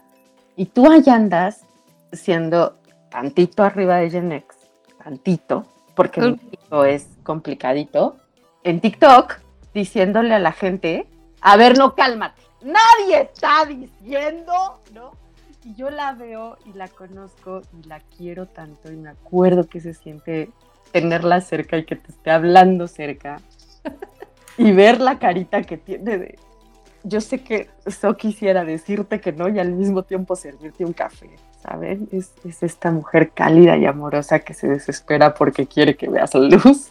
[0.56, 1.62] Y tú allá andas
[2.12, 2.76] siendo
[3.10, 4.56] tantito arriba de Gen X,
[5.02, 6.20] tantito, porque.
[6.20, 8.16] México es complicadito,
[8.64, 9.40] en TikTok
[9.74, 11.06] diciéndole a la gente,
[11.40, 12.42] a ver, no, cálmate.
[12.62, 15.12] Nadie está diciendo, ¿no?
[15.64, 19.80] Y yo la veo y la conozco y la quiero tanto y me acuerdo que
[19.80, 20.50] se siente
[20.92, 23.40] tenerla cerca y que te esté hablando cerca
[24.56, 26.38] y ver la carita que tiene de...
[27.02, 31.30] Yo sé que eso quisiera decirte que no y al mismo tiempo servirte un café,
[31.62, 32.08] ¿saben?
[32.12, 36.56] Es, es esta mujer cálida y amorosa que se desespera porque quiere que veas la
[36.56, 36.90] luz.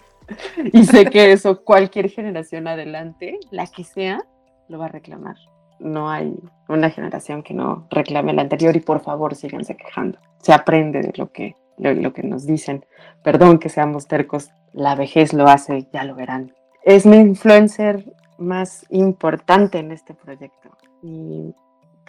[0.74, 4.24] Y sé que eso cualquier generación adelante, la que sea,
[4.68, 5.36] lo va a reclamar.
[5.80, 6.36] No hay
[6.68, 10.20] una generación que no reclame la anterior y por favor síganse quejando.
[10.40, 12.86] Se aprende de lo que, lo, que nos dicen.
[13.24, 16.54] Perdón que seamos tercos, la vejez lo hace, ya lo verán.
[16.84, 20.70] Es mi influencer más importante en este proyecto
[21.02, 21.54] y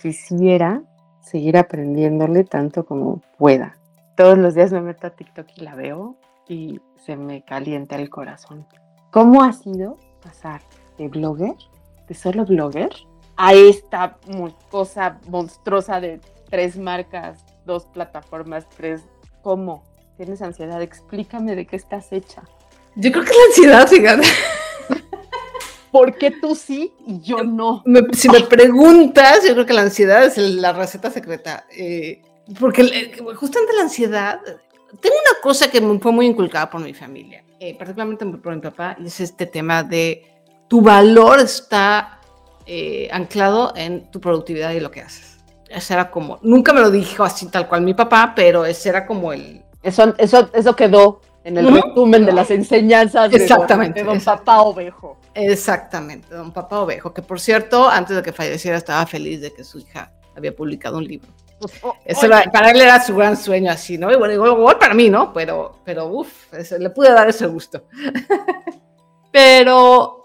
[0.01, 0.83] quisiera
[1.21, 3.77] seguir aprendiéndole tanto como pueda.
[4.17, 6.17] Todos los días me meto a TikTok y la veo
[6.49, 8.67] y se me calienta el corazón.
[9.11, 10.61] ¿Cómo ha sido pasar
[10.99, 11.55] de blogger,
[12.07, 12.91] de solo blogger,
[13.43, 14.19] a esta
[14.71, 19.01] cosa monstruosa de tres marcas, dos plataformas, tres...
[19.43, 19.83] ¿Cómo?
[20.19, 20.83] ¿Tienes ansiedad?
[20.83, 22.43] Explícame de qué estás hecha.
[22.97, 23.45] Yo creo que es la
[23.81, 24.29] ansiedad, fíjate.
[25.91, 27.83] ¿Por qué tú sí y yo no?
[27.87, 31.65] Me- si me preguntas, yo creo que la ansiedad es la receta secreta.
[31.75, 32.21] eh,
[32.59, 34.41] porque eh, justamente la ansiedad,
[35.01, 38.61] tengo una cosa que me fue muy inculcada por mi familia, eh, particularmente por mi
[38.61, 40.23] papá, y es este tema de
[40.69, 42.20] tu valor está
[42.73, 45.39] eh, anclado en tu productividad y lo que haces.
[45.69, 49.05] Ese era como, nunca me lo dijo así tal cual mi papá, pero ese era
[49.07, 49.63] como el...
[49.83, 51.75] Eso, eso, eso quedó en el Ujú.
[51.77, 54.45] resumen de las enseñanzas de don- Exactamente, de don, exacto.
[54.45, 55.19] papá ovejo.
[55.35, 59.65] Exactamente, don Papá Ovejo, que por cierto, antes de que falleciera estaba feliz de que
[59.65, 61.29] su hija había publicado un libro.
[62.05, 64.13] Era- para él era su gran sueño así, ¿no?
[64.13, 65.33] Y bueno, igual, igual para mí, ¿no?
[65.33, 67.85] Pero, pero uff, le pude dar ese gusto.
[69.33, 70.20] pero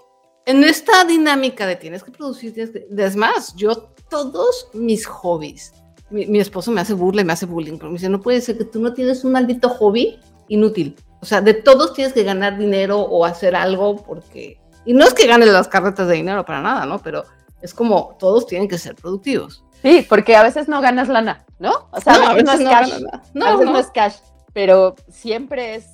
[0.46, 2.88] en esta dinámica de tienes que producir, tienes que...
[2.98, 5.74] Es más, yo todos mis hobbies,
[6.10, 8.42] mi, mi esposo me hace burla y me hace bullying, porque me dice, no puede
[8.42, 10.96] ser que tú no tienes un maldito hobby inútil.
[11.22, 14.60] O sea, de todos tienes que ganar dinero o hacer algo porque...
[14.86, 17.00] Y no es que ganes las carretas de dinero para nada, ¿no?
[17.00, 17.24] Pero
[17.62, 19.64] es como todos tienen que ser productivos.
[19.82, 21.88] Sí, porque a veces no ganas lana, ¿no?
[21.92, 22.90] O sea, No, a veces no es cash.
[23.02, 23.24] nada.
[23.24, 23.74] a No, veces no.
[23.74, 23.80] no.
[23.80, 24.16] es cash,
[24.54, 25.86] pero siempre es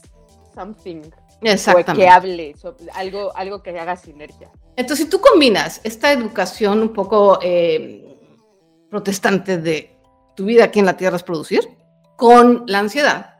[0.53, 1.03] something
[1.41, 2.07] que Exactamente.
[2.07, 4.49] hable, so- algo, algo que haga sinergia.
[4.75, 8.17] Entonces, si tú combinas esta educación un poco eh,
[8.89, 9.97] protestante de
[10.35, 11.67] tu vida aquí en la Tierra es producir,
[12.15, 13.35] con la ansiedad,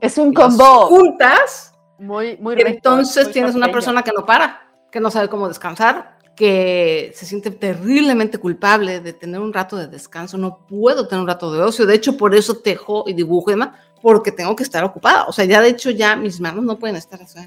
[0.00, 4.70] Es un combo juntas, muy, muy rico, entonces muy tienes una persona que no para,
[4.90, 9.88] que no sabe cómo descansar, que se siente terriblemente culpable de tener un rato de
[9.88, 10.38] descanso.
[10.38, 11.84] No puedo tener un rato de ocio.
[11.84, 13.70] De hecho, por eso tejo y dibujo y demás,
[14.02, 15.24] porque tengo que estar ocupada.
[15.26, 17.38] O sea, ya de hecho, ya mis manos no pueden estar así.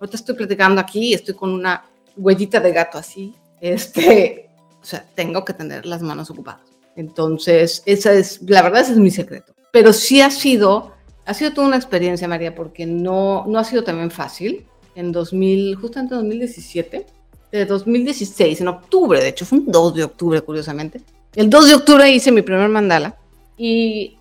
[0.00, 1.84] Ahorita estoy platicando aquí estoy con una
[2.16, 3.34] huellita de gato así.
[3.60, 4.48] Este,
[4.80, 6.62] o sea, tengo que tener las manos ocupadas.
[6.96, 9.54] Entonces, esa es, la verdad, ese es mi secreto.
[9.72, 10.92] Pero sí ha sido,
[11.26, 14.66] ha sido toda una experiencia, María, porque no, no ha sido también fácil.
[14.94, 17.06] En 2000, justamente en 2017,
[17.52, 21.00] de 2016, en octubre, de hecho, fue un 2 de octubre, curiosamente.
[21.34, 23.16] El 2 de octubre hice mi primer mandala
[23.56, 24.16] y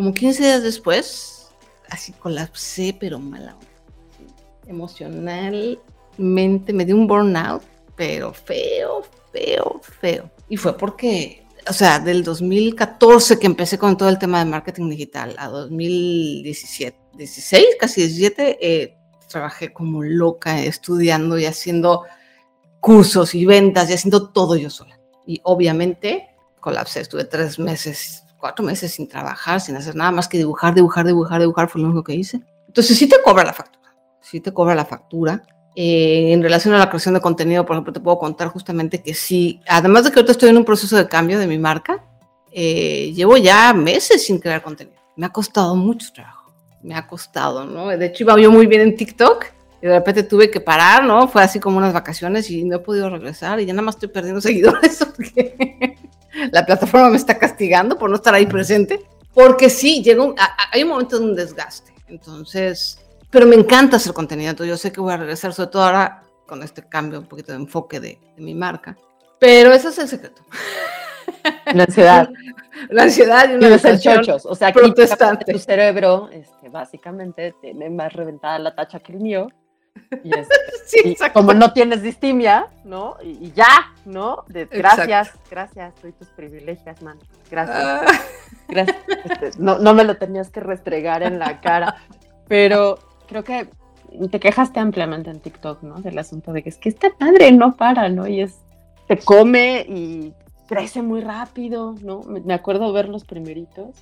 [0.00, 1.50] como 15 días después,
[1.90, 3.54] así colapsé, pero mala.
[4.66, 7.62] Emocionalmente me dio un burnout,
[7.96, 10.30] pero feo, feo, feo.
[10.48, 14.88] Y fue porque, o sea, del 2014 que empecé con todo el tema de marketing
[14.88, 18.96] digital a 2017, 16, casi 17, eh,
[19.28, 22.04] trabajé como loca estudiando y haciendo
[22.80, 24.98] cursos y ventas y haciendo todo yo sola.
[25.26, 30.38] Y obviamente colapsé, estuve tres meses, cuatro meses sin trabajar, sin hacer nada más que
[30.38, 32.40] dibujar, dibujar, dibujar, dibujar, fue lo único que hice.
[32.66, 35.42] Entonces sí te cobra la factura, sí te cobra la factura.
[35.76, 39.14] Eh, en relación a la creación de contenido, por ejemplo, te puedo contar justamente que
[39.14, 42.04] sí, además de que ahorita estoy en un proceso de cambio de mi marca,
[42.50, 44.96] eh, llevo ya meses sin crear contenido.
[45.16, 47.88] Me ha costado mucho trabajo, me ha costado, ¿no?
[47.88, 49.46] De hecho, iba yo muy bien en TikTok
[49.82, 51.28] y de repente tuve que parar, ¿no?
[51.28, 54.08] Fue así como unas vacaciones y no he podido regresar y ya nada más estoy
[54.08, 55.96] perdiendo seguidores porque
[56.52, 59.04] la plataforma me está castigando por no estar ahí presente.
[59.32, 60.34] Porque sí, llega un-
[60.72, 61.92] hay un momento de un desgaste.
[62.08, 62.98] Entonces,
[63.30, 64.50] pero me encanta hacer contenido.
[64.50, 67.52] Entonces yo sé que voy a regresar, sobre todo ahora con este cambio un poquito
[67.52, 68.96] de enfoque de, de mi marca.
[69.38, 70.42] Pero ese es el secreto.
[71.72, 72.28] La ansiedad.
[72.90, 74.46] La ansiedad y una depresión chochos.
[74.46, 75.52] O sea, que protestante.
[75.52, 79.48] tu cerebro, este, básicamente, tiene más reventada la tacha que el mío.
[80.24, 80.54] Y, este,
[80.86, 81.40] Sí, y exacto.
[81.40, 83.16] como no tienes distimia, ¿no?
[83.22, 84.44] Y, y ya, ¿no?
[84.48, 87.18] De, gracias, gracias, soy tus privilegios, man.
[87.50, 88.06] Gracias, Ah,
[88.68, 88.96] gracias.
[89.24, 91.96] Este, no, no me lo tenías que restregar en la cara.
[92.48, 93.68] Pero creo que
[94.30, 96.00] te quejaste ampliamente en TikTok, ¿no?
[96.00, 98.26] Del asunto de que es que esta madre no para, ¿no?
[98.26, 98.58] Y es,
[99.06, 100.34] te come y
[100.66, 102.22] crece muy rápido, ¿no?
[102.22, 103.94] Me, me acuerdo ver los primeritos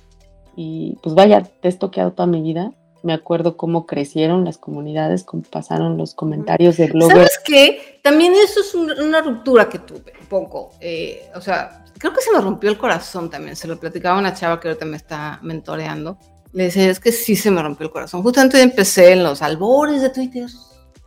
[0.55, 2.71] y pues vaya, te he toqueado toda mi vida.
[3.03, 7.13] Me acuerdo cómo crecieron las comunidades, cómo pasaron los comentarios de bloggers.
[7.15, 7.99] ¿Sabes qué?
[8.03, 10.71] También eso es un- una ruptura que tuve un poco.
[10.81, 13.55] eh, o sea, creo que se me rompió el corazón también.
[13.55, 16.17] Se lo platicaba a una chava que ahorita me está mentoreando.
[16.51, 18.21] Le decía, es que sí se me rompió el corazón.
[18.23, 20.47] Justamente empecé en los albores de Twitter,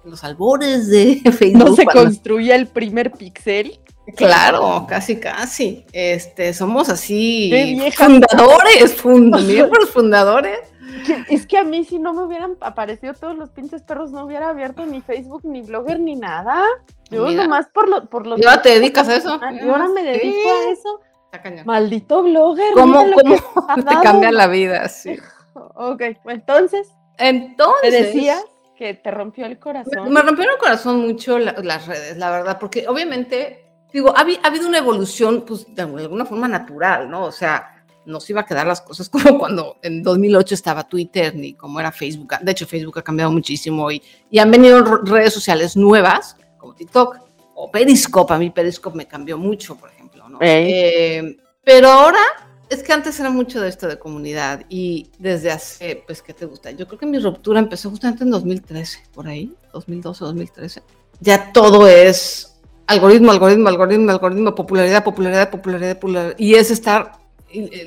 [0.05, 1.59] en los albores de Facebook.
[1.69, 3.79] No se construía el primer pixel.
[4.17, 5.85] Claro, casi, casi.
[5.93, 7.49] Este, somos así
[7.97, 10.59] fundadores, fund- miembros fundadores.
[11.29, 14.49] Es que a mí si no me hubieran aparecido todos los pinches perros, no hubiera
[14.51, 16.63] abierto ni Facebook, ni Blogger, ni nada.
[17.11, 17.43] Yo Mira.
[17.45, 18.41] nomás por, lo, por los...
[18.41, 19.41] ¿Y ahora te dedicas a eso?
[19.53, 20.49] Y ahora me dedico Sí.
[20.49, 21.01] a eso.
[21.27, 21.67] Está cañón.
[21.67, 22.73] Maldito Blogger.
[22.75, 23.37] ¿Cómo, cómo
[23.77, 24.89] te cambia la vida?
[24.89, 25.17] Sí.
[25.75, 26.89] Ok, entonces,
[27.19, 28.43] Entonces, te decías
[28.75, 30.11] que te rompió el corazón.
[30.11, 34.67] Me rompieron el corazón mucho la- las redes, la verdad, porque obviamente, digo, ha habido
[34.67, 37.25] una evolución, pues, de alguna forma natural, ¿no?
[37.25, 41.35] O sea, no se iba a quedar las cosas como cuando en 2008 estaba Twitter,
[41.35, 42.35] ni como era Facebook.
[42.41, 47.17] De hecho, Facebook ha cambiado muchísimo y, y han venido redes sociales nuevas, como TikTok
[47.55, 48.35] o Periscope.
[48.35, 50.39] A mí Periscope me cambió mucho, por ejemplo, ¿no?
[50.41, 52.21] Eh, pero ahora
[52.69, 56.47] es que antes era mucho de esto de comunidad y desde hace, pues, ¿qué te
[56.47, 56.71] gusta?
[56.71, 60.83] Yo creo que mi ruptura empezó justamente en 2013, por ahí, 2012, 2013.
[61.21, 66.35] Ya todo es algoritmo, algoritmo, algoritmo, algoritmo, popularidad, popularidad, popularidad, popularidad.
[66.39, 67.13] Y es estar,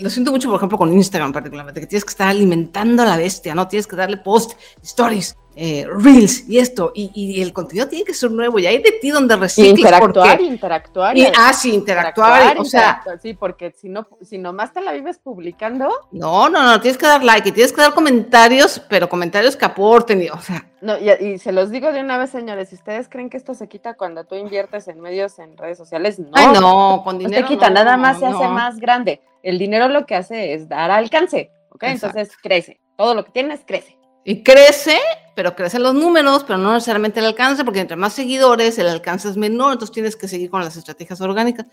[0.01, 3.17] lo siento mucho, por ejemplo, con Instagram particularmente, que tienes que estar alimentando a la
[3.17, 3.67] bestia, ¿no?
[3.67, 8.13] Tienes que darle post, stories, eh, reels y esto, y, y el contenido tiene que
[8.13, 9.79] ser nuevo, y hay de ti donde Y recicles.
[9.79, 11.17] interactuar, interactuar.
[11.17, 14.91] y, ah, sí, interactuar, o sea, interactuar, Sí, porque si no, si nomás te la
[14.91, 19.07] vives publicando, No, no, no, tienes que dar like y tienes que dar comentarios, pero
[19.07, 22.31] comentarios que aporten, y, o sea, No, y, y se los digo de una vez,
[22.31, 25.77] señores, si ustedes creen que esto se quita cuando tú inviertes en medios, en redes
[25.77, 26.31] sociales, no.
[26.33, 27.47] ay no, con no dinero.
[27.47, 28.49] se quita, no, nada más se hace no.
[28.49, 29.21] más grande.
[29.45, 31.83] El dinero lo que hace es dar alcance, ¿ok?
[31.83, 32.17] Exacto.
[32.17, 32.79] Entonces crece.
[32.97, 33.97] Todo lo que tienes crece.
[34.23, 34.97] Y crece,
[35.35, 39.29] pero crecen los números, pero no necesariamente el alcance, porque entre más seguidores el alcance
[39.29, 41.67] es menor, entonces tienes que seguir con las estrategias orgánicas.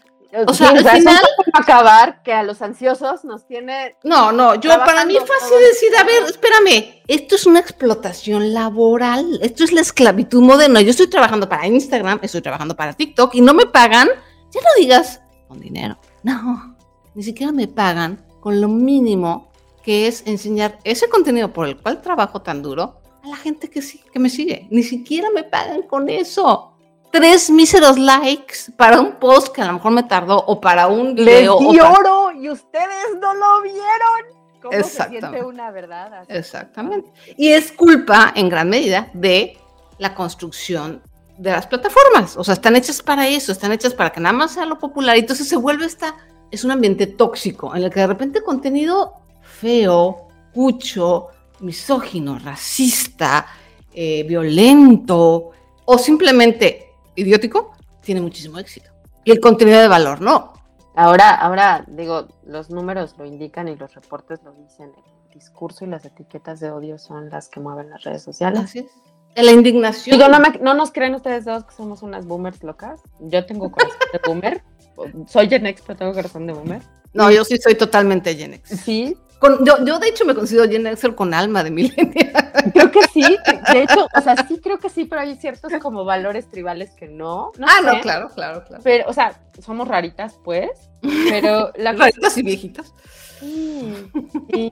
[0.47, 4.71] O sea, Sí, al final- acabar que a los ansiosos nos tiene No, no, yo
[4.85, 9.81] para mí fácil decir, a ver, espérame, esto es una explotación laboral, esto es la
[9.81, 10.83] esclavitud moderna.
[10.83, 14.09] Yo estoy trabajando para Instagram, estoy trabajando para TikTok y no me pagan,
[14.51, 16.72] ya no digas con dinero, no,
[17.15, 19.51] ni siquiera me pagan con lo mínimo
[19.83, 23.83] que es enseñar ese contenido por el cual trabajo tan duro a la gente que,
[23.83, 24.67] sí, que me sigue.
[24.71, 26.69] Ni siquiera me pagan con eso.
[27.11, 31.15] Tres míseros likes para un post que a lo mejor me tardó o para un
[31.15, 31.57] Les video.
[31.57, 34.43] o di para- y ustedes no lo vieron.
[34.63, 35.29] ¿Cómo se Exactamente.
[35.29, 36.15] siente una verdad?
[36.15, 36.33] Así.
[36.33, 37.13] Exactamente.
[37.37, 39.59] Y es culpa, en gran medida, de
[39.99, 41.03] la construcción
[41.37, 42.37] de las plataformas.
[42.37, 45.17] O sea, están hechas para eso, están hechas para que nada más sea lo popular.
[45.17, 46.15] Y entonces se vuelve esta,
[46.53, 51.29] es un ambiente tóxico, en el que de repente contenido feo, cucho,
[51.61, 53.47] misógino, racista,
[53.93, 55.51] eh, violento
[55.85, 58.91] o simplemente idiótico, tiene muchísimo éxito.
[59.25, 60.53] Y el contenido de valor, no.
[60.95, 64.93] Ahora, ahora, digo, los números lo indican y los reportes lo dicen.
[65.29, 68.61] El discurso y las etiquetas de odio son las que mueven las redes sociales.
[68.61, 68.91] Así es.
[69.35, 70.19] La indignación.
[70.19, 73.01] Digo, no, me- no nos creen ustedes dos que somos unas boomers locas.
[73.21, 74.63] Yo tengo corazón de boomer.
[75.27, 76.83] Soy Gen X, pero tengo corazón de boomer.
[77.13, 78.81] No, yo sí soy totalmente Gen X.
[78.85, 82.53] Sí, Con- yo, yo, de hecho, me considero Gen Xer con alma de millennial.
[82.73, 83.23] creo que sí.
[83.73, 87.09] De hecho, o sea, sí creo que sí, pero hay ciertos como valores tribales que
[87.09, 87.51] no.
[87.59, 87.87] no ah, sé.
[87.87, 88.83] no, claro, claro, claro.
[88.85, 90.71] Pero, o sea, somos raritas, pues.
[91.01, 92.95] Pero la Raritas y viejitas.
[93.41, 94.71] sí,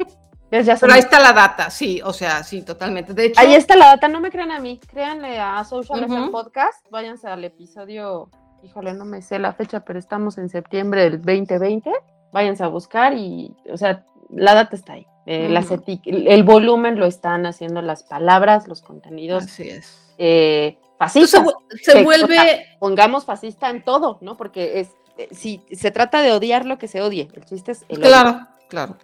[0.50, 3.14] ya Pero ahí está la data, sí, o sea, sí, totalmente.
[3.14, 6.04] De hecho, Ahí está la data, no me crean a mí, créanle a Social.
[6.04, 8.30] FM Podcast, váyanse al episodio,
[8.62, 11.90] híjole, no me sé la fecha, pero estamos en septiembre del 2020,
[12.32, 15.06] váyanse a buscar y, o sea, la data está ahí.
[15.26, 15.70] Eh, las
[16.04, 20.14] el, volumen lo están haciendo las palabras, los contenidos así es.
[20.18, 21.40] eh, fascistas.
[21.42, 24.36] se, vu- se o vuelve, sea, Pongamos fascista en todo, ¿no?
[24.36, 27.84] Porque es, eh, si se trata de odiar lo que se odie, el chiste es
[27.88, 28.96] el odio, claro, claro.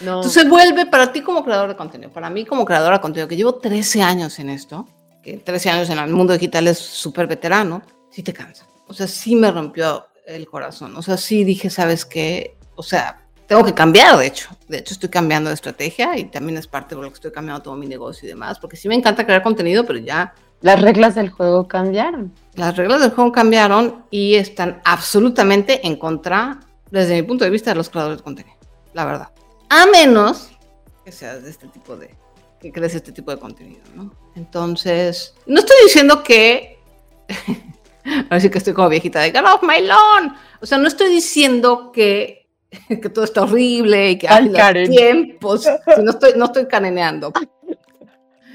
[0.00, 3.02] no- Entonces se vuelve para ti como creador de contenido, para mí como creadora de
[3.02, 4.86] contenido, que llevo 13 años en esto,
[5.22, 8.64] que 13 años en el mundo digital es súper veterano, sí te cansa.
[8.86, 10.96] O sea, sí me rompió el corazón.
[10.96, 12.56] O sea, sí dije, ¿sabes qué?
[12.76, 14.50] O sea, tengo que cambiar, de hecho.
[14.68, 17.62] De hecho, estoy cambiando de estrategia y también es parte de lo que estoy cambiando
[17.62, 21.14] todo mi negocio y demás, porque sí me encanta crear contenido, pero ya las reglas
[21.14, 22.32] del juego cambiaron.
[22.54, 26.60] las reglas del juego cambiaron y están absolutamente en contra,
[26.90, 28.56] desde mi punto de vista, de los creadores de contenido.
[28.94, 29.28] La verdad.
[29.68, 30.50] A menos
[31.04, 32.14] que seas de este tipo de,
[32.60, 34.10] que crees este tipo de contenido, ¿no?
[34.36, 36.78] Entonces, no estoy diciendo que
[38.30, 40.34] Así que estoy como viejita de Get off my lawn.
[40.60, 42.48] O sea, no estoy diciendo que,
[42.88, 45.66] que todo está horrible y que Ay, hay tiempos.
[46.02, 47.32] No estoy, no estoy caneneando.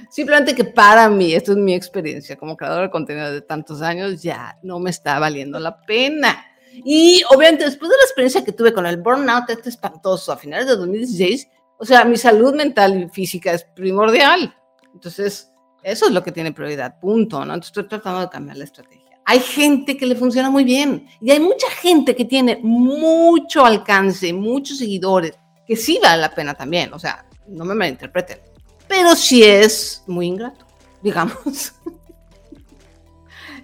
[0.10, 4.22] Simplemente que para mí, esto es mi experiencia como creadora de contenido de tantos años,
[4.24, 6.45] ya no me está valiendo la pena.
[6.84, 10.68] Y obviamente después de la experiencia que tuve con el burnout este espantoso a finales
[10.68, 11.47] de 2016,
[11.78, 14.54] o sea, mi salud mental y física es primordial.
[14.93, 15.52] Entonces,
[15.84, 17.54] eso es lo que tiene prioridad, punto, ¿no?
[17.54, 18.99] Entonces estoy tratando de cambiar la estrategia.
[19.32, 24.34] Hay gente que le funciona muy bien y hay mucha gente que tiene mucho alcance,
[24.34, 28.40] muchos seguidores, que sí vale la pena también, o sea, no me malinterpreten,
[28.88, 30.66] pero sí es muy ingrato,
[31.04, 31.74] digamos.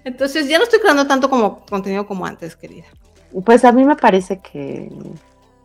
[0.03, 2.85] Entonces ya no estoy creando tanto como contenido como antes, querida.
[3.43, 4.91] Pues a mí me parece que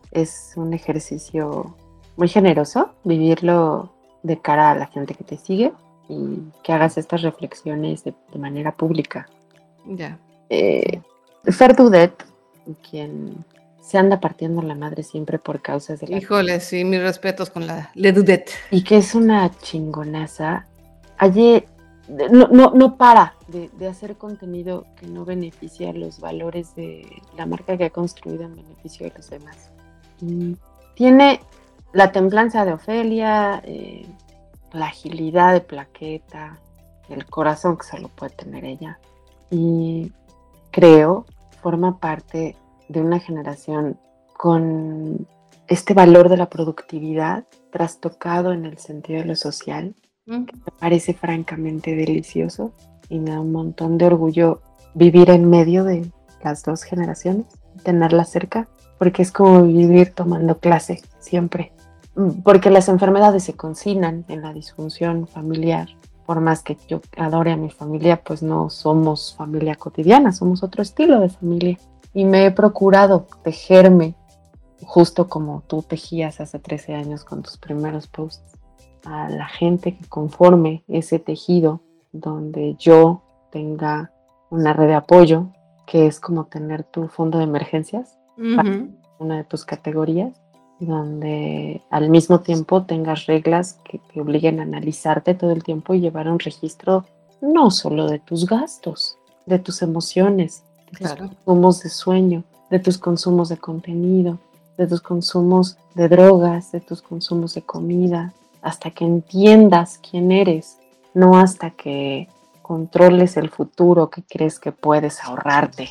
[0.09, 1.77] es un ejercicio
[2.17, 3.93] muy generoso vivirlo
[4.23, 5.71] de cara a la gente que te sigue
[6.09, 9.27] y que hagas estas reflexiones de, de manera pública.
[9.85, 10.19] Ya.
[10.49, 11.01] Eh,
[11.45, 12.25] Fer Dudet,
[12.89, 13.45] quien
[13.81, 17.67] se anda partiendo la madre siempre por causas de la Híjole, sí, mis respetos con
[17.67, 18.49] la Le Dudet.
[18.69, 20.67] y que es una chingonaza.
[21.17, 21.65] Ayer
[22.07, 27.07] no, no, no para de, de hacer contenido que no beneficia a los valores de
[27.37, 29.71] la marca que ha construido en beneficio de los demás.
[30.21, 30.57] Y
[30.95, 31.41] tiene
[31.93, 34.05] la templanza de Ofelia, eh,
[34.71, 36.59] la agilidad de Plaqueta,
[37.09, 38.99] el corazón que solo puede tener ella.
[39.51, 40.11] Y
[40.71, 41.25] creo
[41.61, 42.55] forma parte
[42.89, 43.99] de una generación
[44.35, 45.27] con
[45.67, 49.93] este valor de la productividad trastocado en el sentido de lo social,
[50.25, 50.33] Mm.
[50.33, 52.71] me parece francamente delicioso
[53.09, 54.61] y me da un montón de orgullo
[54.93, 56.11] vivir en medio de
[56.43, 57.45] las dos generaciones,
[57.83, 58.67] tenerlas cerca,
[58.99, 61.73] porque es como vivir tomando clase siempre.
[62.15, 65.87] Mm, Porque las enfermedades se consignan en la disfunción familiar.
[66.25, 70.81] Por más que yo adore a mi familia, pues no somos familia cotidiana, somos otro
[70.81, 71.77] estilo de familia.
[72.13, 74.15] Y me he procurado tejerme
[74.83, 78.57] justo como tú tejías hace 13 años con tus primeros posts
[79.05, 84.11] a la gente que conforme ese tejido donde yo tenga
[84.49, 85.47] una red de apoyo,
[85.87, 88.89] que es como tener tu fondo de emergencias, Ujú.
[89.19, 90.40] una de tus categorías,
[90.85, 96.01] donde al mismo tiempo tengas reglas que te obliguen a analizarte todo el tiempo y
[96.01, 97.05] llevar un registro
[97.39, 101.29] no solo de tus gastos, de tus emociones, de tus Claro.
[101.29, 104.39] consumos de sueño, de tus consumos de contenido,
[104.77, 110.77] de tus consumos de drogas, de tus consumos de comida, hasta que entiendas quién eres,
[111.13, 112.27] no hasta que
[112.61, 115.89] controles el futuro que crees que puedes ahorrarte.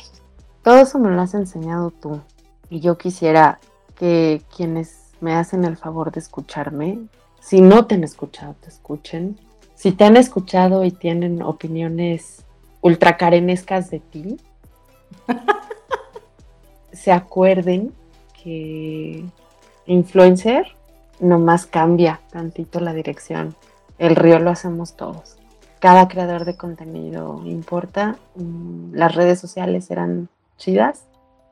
[0.63, 2.19] Todo eso me lo has enseñado tú
[2.69, 3.59] y yo quisiera
[4.01, 6.97] que quienes me hacen el favor de escucharme,
[7.39, 9.39] si no te han escuchado, te escuchen.
[9.75, 12.43] Si te han escuchado y tienen opiniones
[12.81, 14.37] ultracarenescas de ti,
[16.91, 17.93] se acuerden
[18.43, 19.23] que
[19.85, 20.65] influencer
[21.19, 23.55] nomás cambia tantito la dirección.
[23.99, 25.37] El río lo hacemos todos.
[25.79, 28.17] Cada creador de contenido importa.
[28.33, 30.27] Mm, Las redes sociales eran
[30.57, 31.03] chidas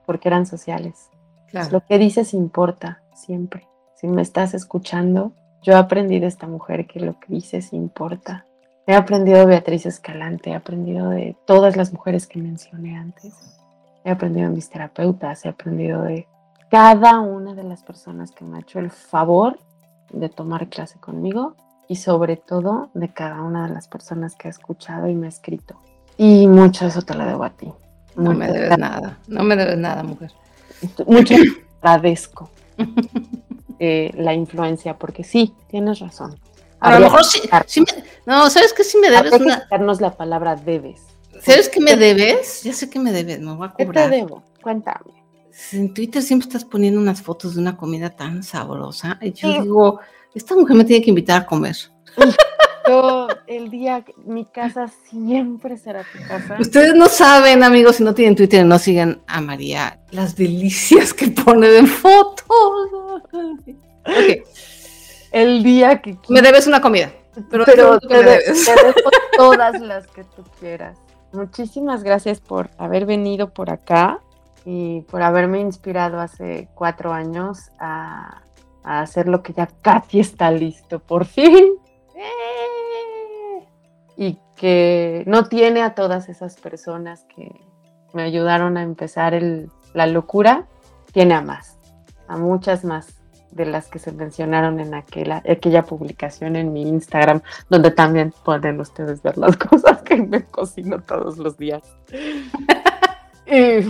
[0.08, 1.10] porque eran sociales.
[1.52, 1.70] Claro.
[1.72, 3.68] Lo que dices importa siempre.
[3.96, 8.46] Si me estás escuchando, yo he aprendido de esta mujer que lo que dices importa.
[8.88, 13.60] He aprendido de Beatriz Escalante, he aprendido de todas las mujeres que mencioné antes.
[14.04, 16.28] He aprendido de mis terapeutas, he aprendido de
[16.70, 19.60] cada una de las personas que me ha hecho el favor
[20.12, 21.56] de tomar clase conmigo
[21.88, 25.30] y sobre todo de cada una de las personas que ha escuchado y me ha
[25.30, 25.76] escrito.
[26.18, 27.72] Y mucho de eso te lo debo a ti.
[28.16, 30.32] No me debes nada, no me debes nada, mujer.
[31.08, 31.36] Mucho
[31.82, 32.50] agradezco
[33.80, 36.40] eh, la influencia, porque sí, tienes razón.
[36.80, 38.84] A lo Habría mejor que sí, me- no, ¿sabes qué?
[38.84, 41.02] Sí me habría debes que una, quitarnos la palabra debes.
[41.42, 42.64] ¿sabes qué me debes?
[42.64, 44.10] Ya sé que me debes, me voy a ¿Qué te cobrar.
[44.10, 44.44] debo?
[44.62, 45.14] Cuéntame.
[45.74, 49.18] En Twitter siempre estás poniendo unas fotos de una comida tan sabrosa.
[49.22, 49.62] Y yo Sí.
[49.62, 50.00] digo,
[50.34, 51.76] esta mujer me tiene que invitar a comer.
[52.90, 56.58] Yo, el día, mi casa siempre será tu casa.
[56.60, 61.14] Ustedes no saben, amigos, si no tienen Twitter y no siguen a María, las delicias
[61.14, 62.48] que pone en fotos.
[63.32, 64.46] Ok,
[65.32, 67.12] El día que me debes una comida.
[67.52, 68.66] Pero, te, de- debes.
[68.66, 70.98] te dejo todas las que tú quieras.
[71.32, 74.20] Muchísimas gracias por haber venido por acá
[74.66, 78.42] y por haberme inspirado hace cuatro años a,
[78.84, 81.76] a hacer lo que ya casi está listo, por fin.
[82.16, 82.22] Eh.
[84.60, 87.50] Que no tiene a todas esas personas que
[88.14, 90.68] me ayudaron a empezar el- la locura,
[91.14, 91.80] tiene a más,
[92.28, 93.16] a muchas más
[93.52, 98.82] de las que se mencionaron en aquella, aquella publicación en mi Instagram, donde también pueden
[98.82, 101.82] ustedes ver las cosas que me cocino todos los días.
[103.48, 103.88] y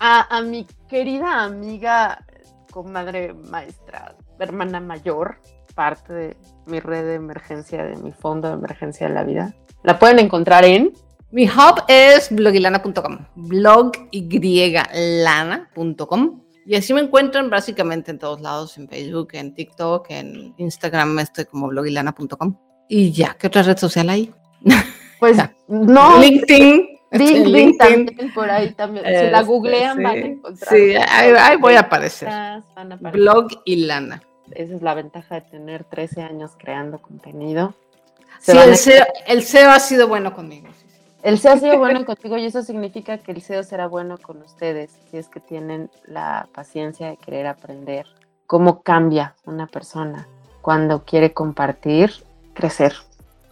[0.00, 2.24] a, a mi querida amiga,
[2.70, 5.38] comadre maestra, hermana mayor,
[5.74, 9.54] parte de mi red de emergencia, de mi fondo de emergencia de la vida.
[9.82, 10.92] La pueden encontrar en
[11.32, 13.18] Mi hub es blogilana.com,
[15.10, 16.40] bloglana.com.
[16.66, 21.46] Y así me encuentran básicamente en todos lados, en Facebook, en TikTok, en Instagram, estoy
[21.46, 22.56] como blogilana.com.
[22.88, 24.32] Y ya, ¿qué otra red social hay?
[25.20, 25.36] Pues
[25.68, 26.18] no.
[26.18, 26.88] LinkedIn.
[27.12, 28.06] LinkedIn, LinkedIn.
[28.06, 29.04] también, por ahí también.
[29.04, 30.70] Si la Este, googlean sí, van a encontrar.
[30.72, 32.28] sí, ahí- ahí voy a aparecer.
[32.28, 33.20] Van a aparecer.
[33.20, 34.22] Blog y lana.
[34.52, 37.74] Esa es la ventaja de tener 13 años creando contenido.
[38.40, 40.68] Se Sí, el SEO, el SEO ha sido bueno conmigo.
[41.22, 44.38] El SEO ha sido bueno contigo y eso significa que el SEO será bueno con
[44.38, 48.06] ustedes si es que tienen la paciencia de querer aprender
[48.46, 50.26] cómo cambia una persona
[50.62, 52.12] cuando quiere compartir,
[52.54, 52.94] crecer.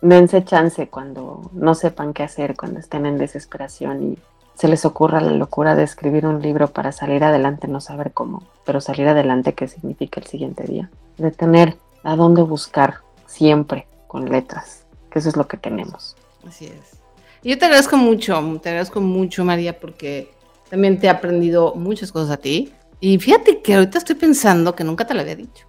[0.00, 4.18] Dense chance cuando no sepan qué hacer, cuando estén en desesperación y
[4.54, 8.42] se les ocurra la locura de escribir un libro para salir adelante, no saber cómo,
[8.64, 10.90] pero salir adelante, ¿qué significa el siguiente día?
[11.16, 16.16] De tener a dónde buscar siempre con letras, que eso es lo que tenemos.
[16.46, 16.98] Así es.
[17.42, 20.32] Y yo te agradezco mucho, te agradezco mucho, María, porque
[20.70, 22.72] también te he aprendido muchas cosas a ti.
[23.00, 25.64] Y fíjate que ahorita estoy pensando que nunca te lo había dicho.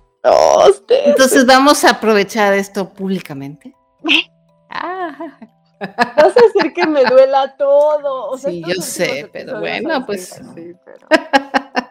[1.05, 3.75] Entonces vamos a aprovechar esto públicamente.
[4.69, 5.15] Ah,
[5.79, 8.29] Vas a hacer que me duela todo.
[8.31, 10.41] O sea, Sí, yo sé, pero bueno, pues-
[10.83, 11.07] pero-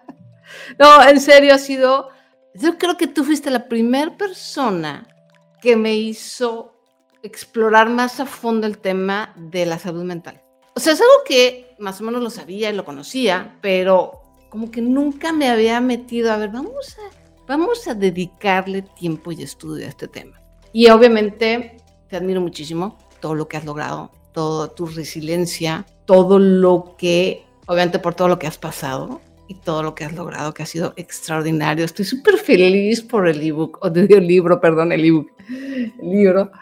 [0.79, 2.11] No, en serio, ha sido.
[2.55, 5.07] Yo creo que tú fuiste la primera persona
[5.61, 6.73] que me hizo
[7.23, 10.41] explorar más a fondo el tema de la salud mental.
[10.75, 14.71] O sea, es algo que más o menos lo sabía y lo conocía, pero como
[14.71, 19.87] que nunca me había metido a ver, vamos a, vamos a dedicarle tiempo y estudio
[19.87, 20.41] a este tema.
[20.73, 21.79] Y obviamente
[22.09, 27.99] te admiro muchísimo todo lo que has logrado, toda tu resiliencia, todo lo que, obviamente
[27.99, 30.93] por todo lo que has pasado, y todo lo que has logrado, que ha sido
[30.97, 31.85] extraordinario.
[31.85, 36.53] Estoy súper feliz por el ebook, o el libro, perdón, el ebook, el libro.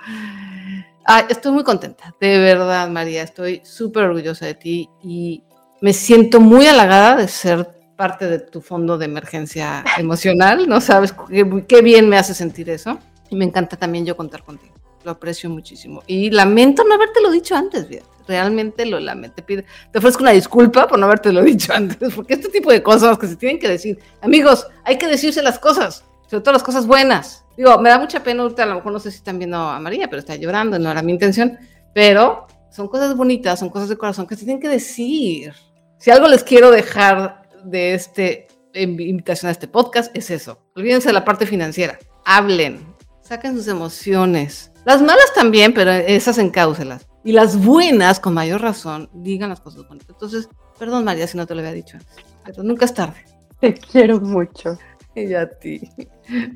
[1.04, 5.42] Ah, estoy muy contenta, de verdad, María, estoy súper orgullosa de ti y
[5.80, 10.68] me siento muy halagada de ser parte de tu fondo de emergencia emocional.
[10.68, 12.98] No sabes qué, qué bien me hace sentir eso.
[13.28, 14.74] Y me encanta también yo contar contigo.
[15.04, 16.02] Lo aprecio muchísimo.
[16.06, 18.15] Y lamento no habértelo dicho antes, fíjate.
[18.26, 19.36] Realmente lo lamento.
[19.36, 19.62] Te, pido,
[19.92, 23.26] te ofrezco una disculpa por no habértelo dicho antes, porque este tipo de cosas que
[23.26, 23.98] se tienen que decir.
[24.20, 27.44] Amigos, hay que decirse las cosas, sobre todo las cosas buenas.
[27.56, 29.80] Digo, me da mucha pena ahorita, a lo mejor no sé si están viendo a
[29.80, 31.58] María, pero está llorando, no era mi intención.
[31.94, 35.54] Pero son cosas bonitas, son cosas de corazón que se tienen que decir.
[35.98, 40.58] Si algo les quiero dejar de este invitación a este podcast, es eso.
[40.74, 41.98] Olvídense de la parte financiera.
[42.24, 42.84] Hablen,
[43.22, 44.70] saquen sus emociones.
[44.84, 47.06] Las malas también, pero esas encáuselas.
[47.26, 50.10] Y las buenas, con mayor razón, digan las cosas bonitas.
[50.10, 50.48] Entonces,
[50.78, 53.16] perdón María si no te lo había dicho antes, pero nunca es tarde.
[53.58, 54.78] Te quiero mucho.
[55.16, 55.80] Y a ti,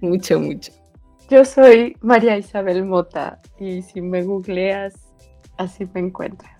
[0.02, 0.70] mucho, mucho.
[1.30, 4.92] Yo soy María Isabel Mota y si me googleas,
[5.56, 6.59] así me encuentras.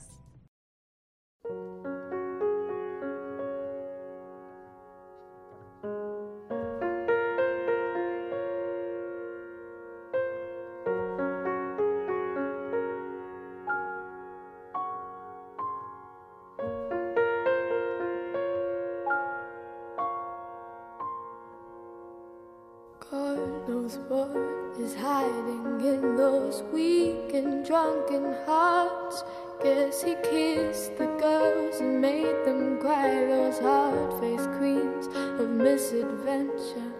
[24.11, 24.34] What
[24.76, 29.22] is hiding in those weak and drunken hearts.
[29.62, 35.06] Guess he kissed the girls and made them cry, those hard faced queens
[35.38, 36.92] of misadventure.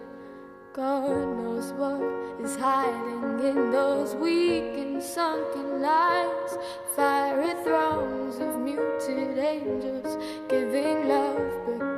[0.71, 2.01] God knows what
[2.45, 6.51] is hiding in those weak and sunken lines.
[6.95, 10.15] Fiery throngs of muted angels
[10.47, 11.97] giving love but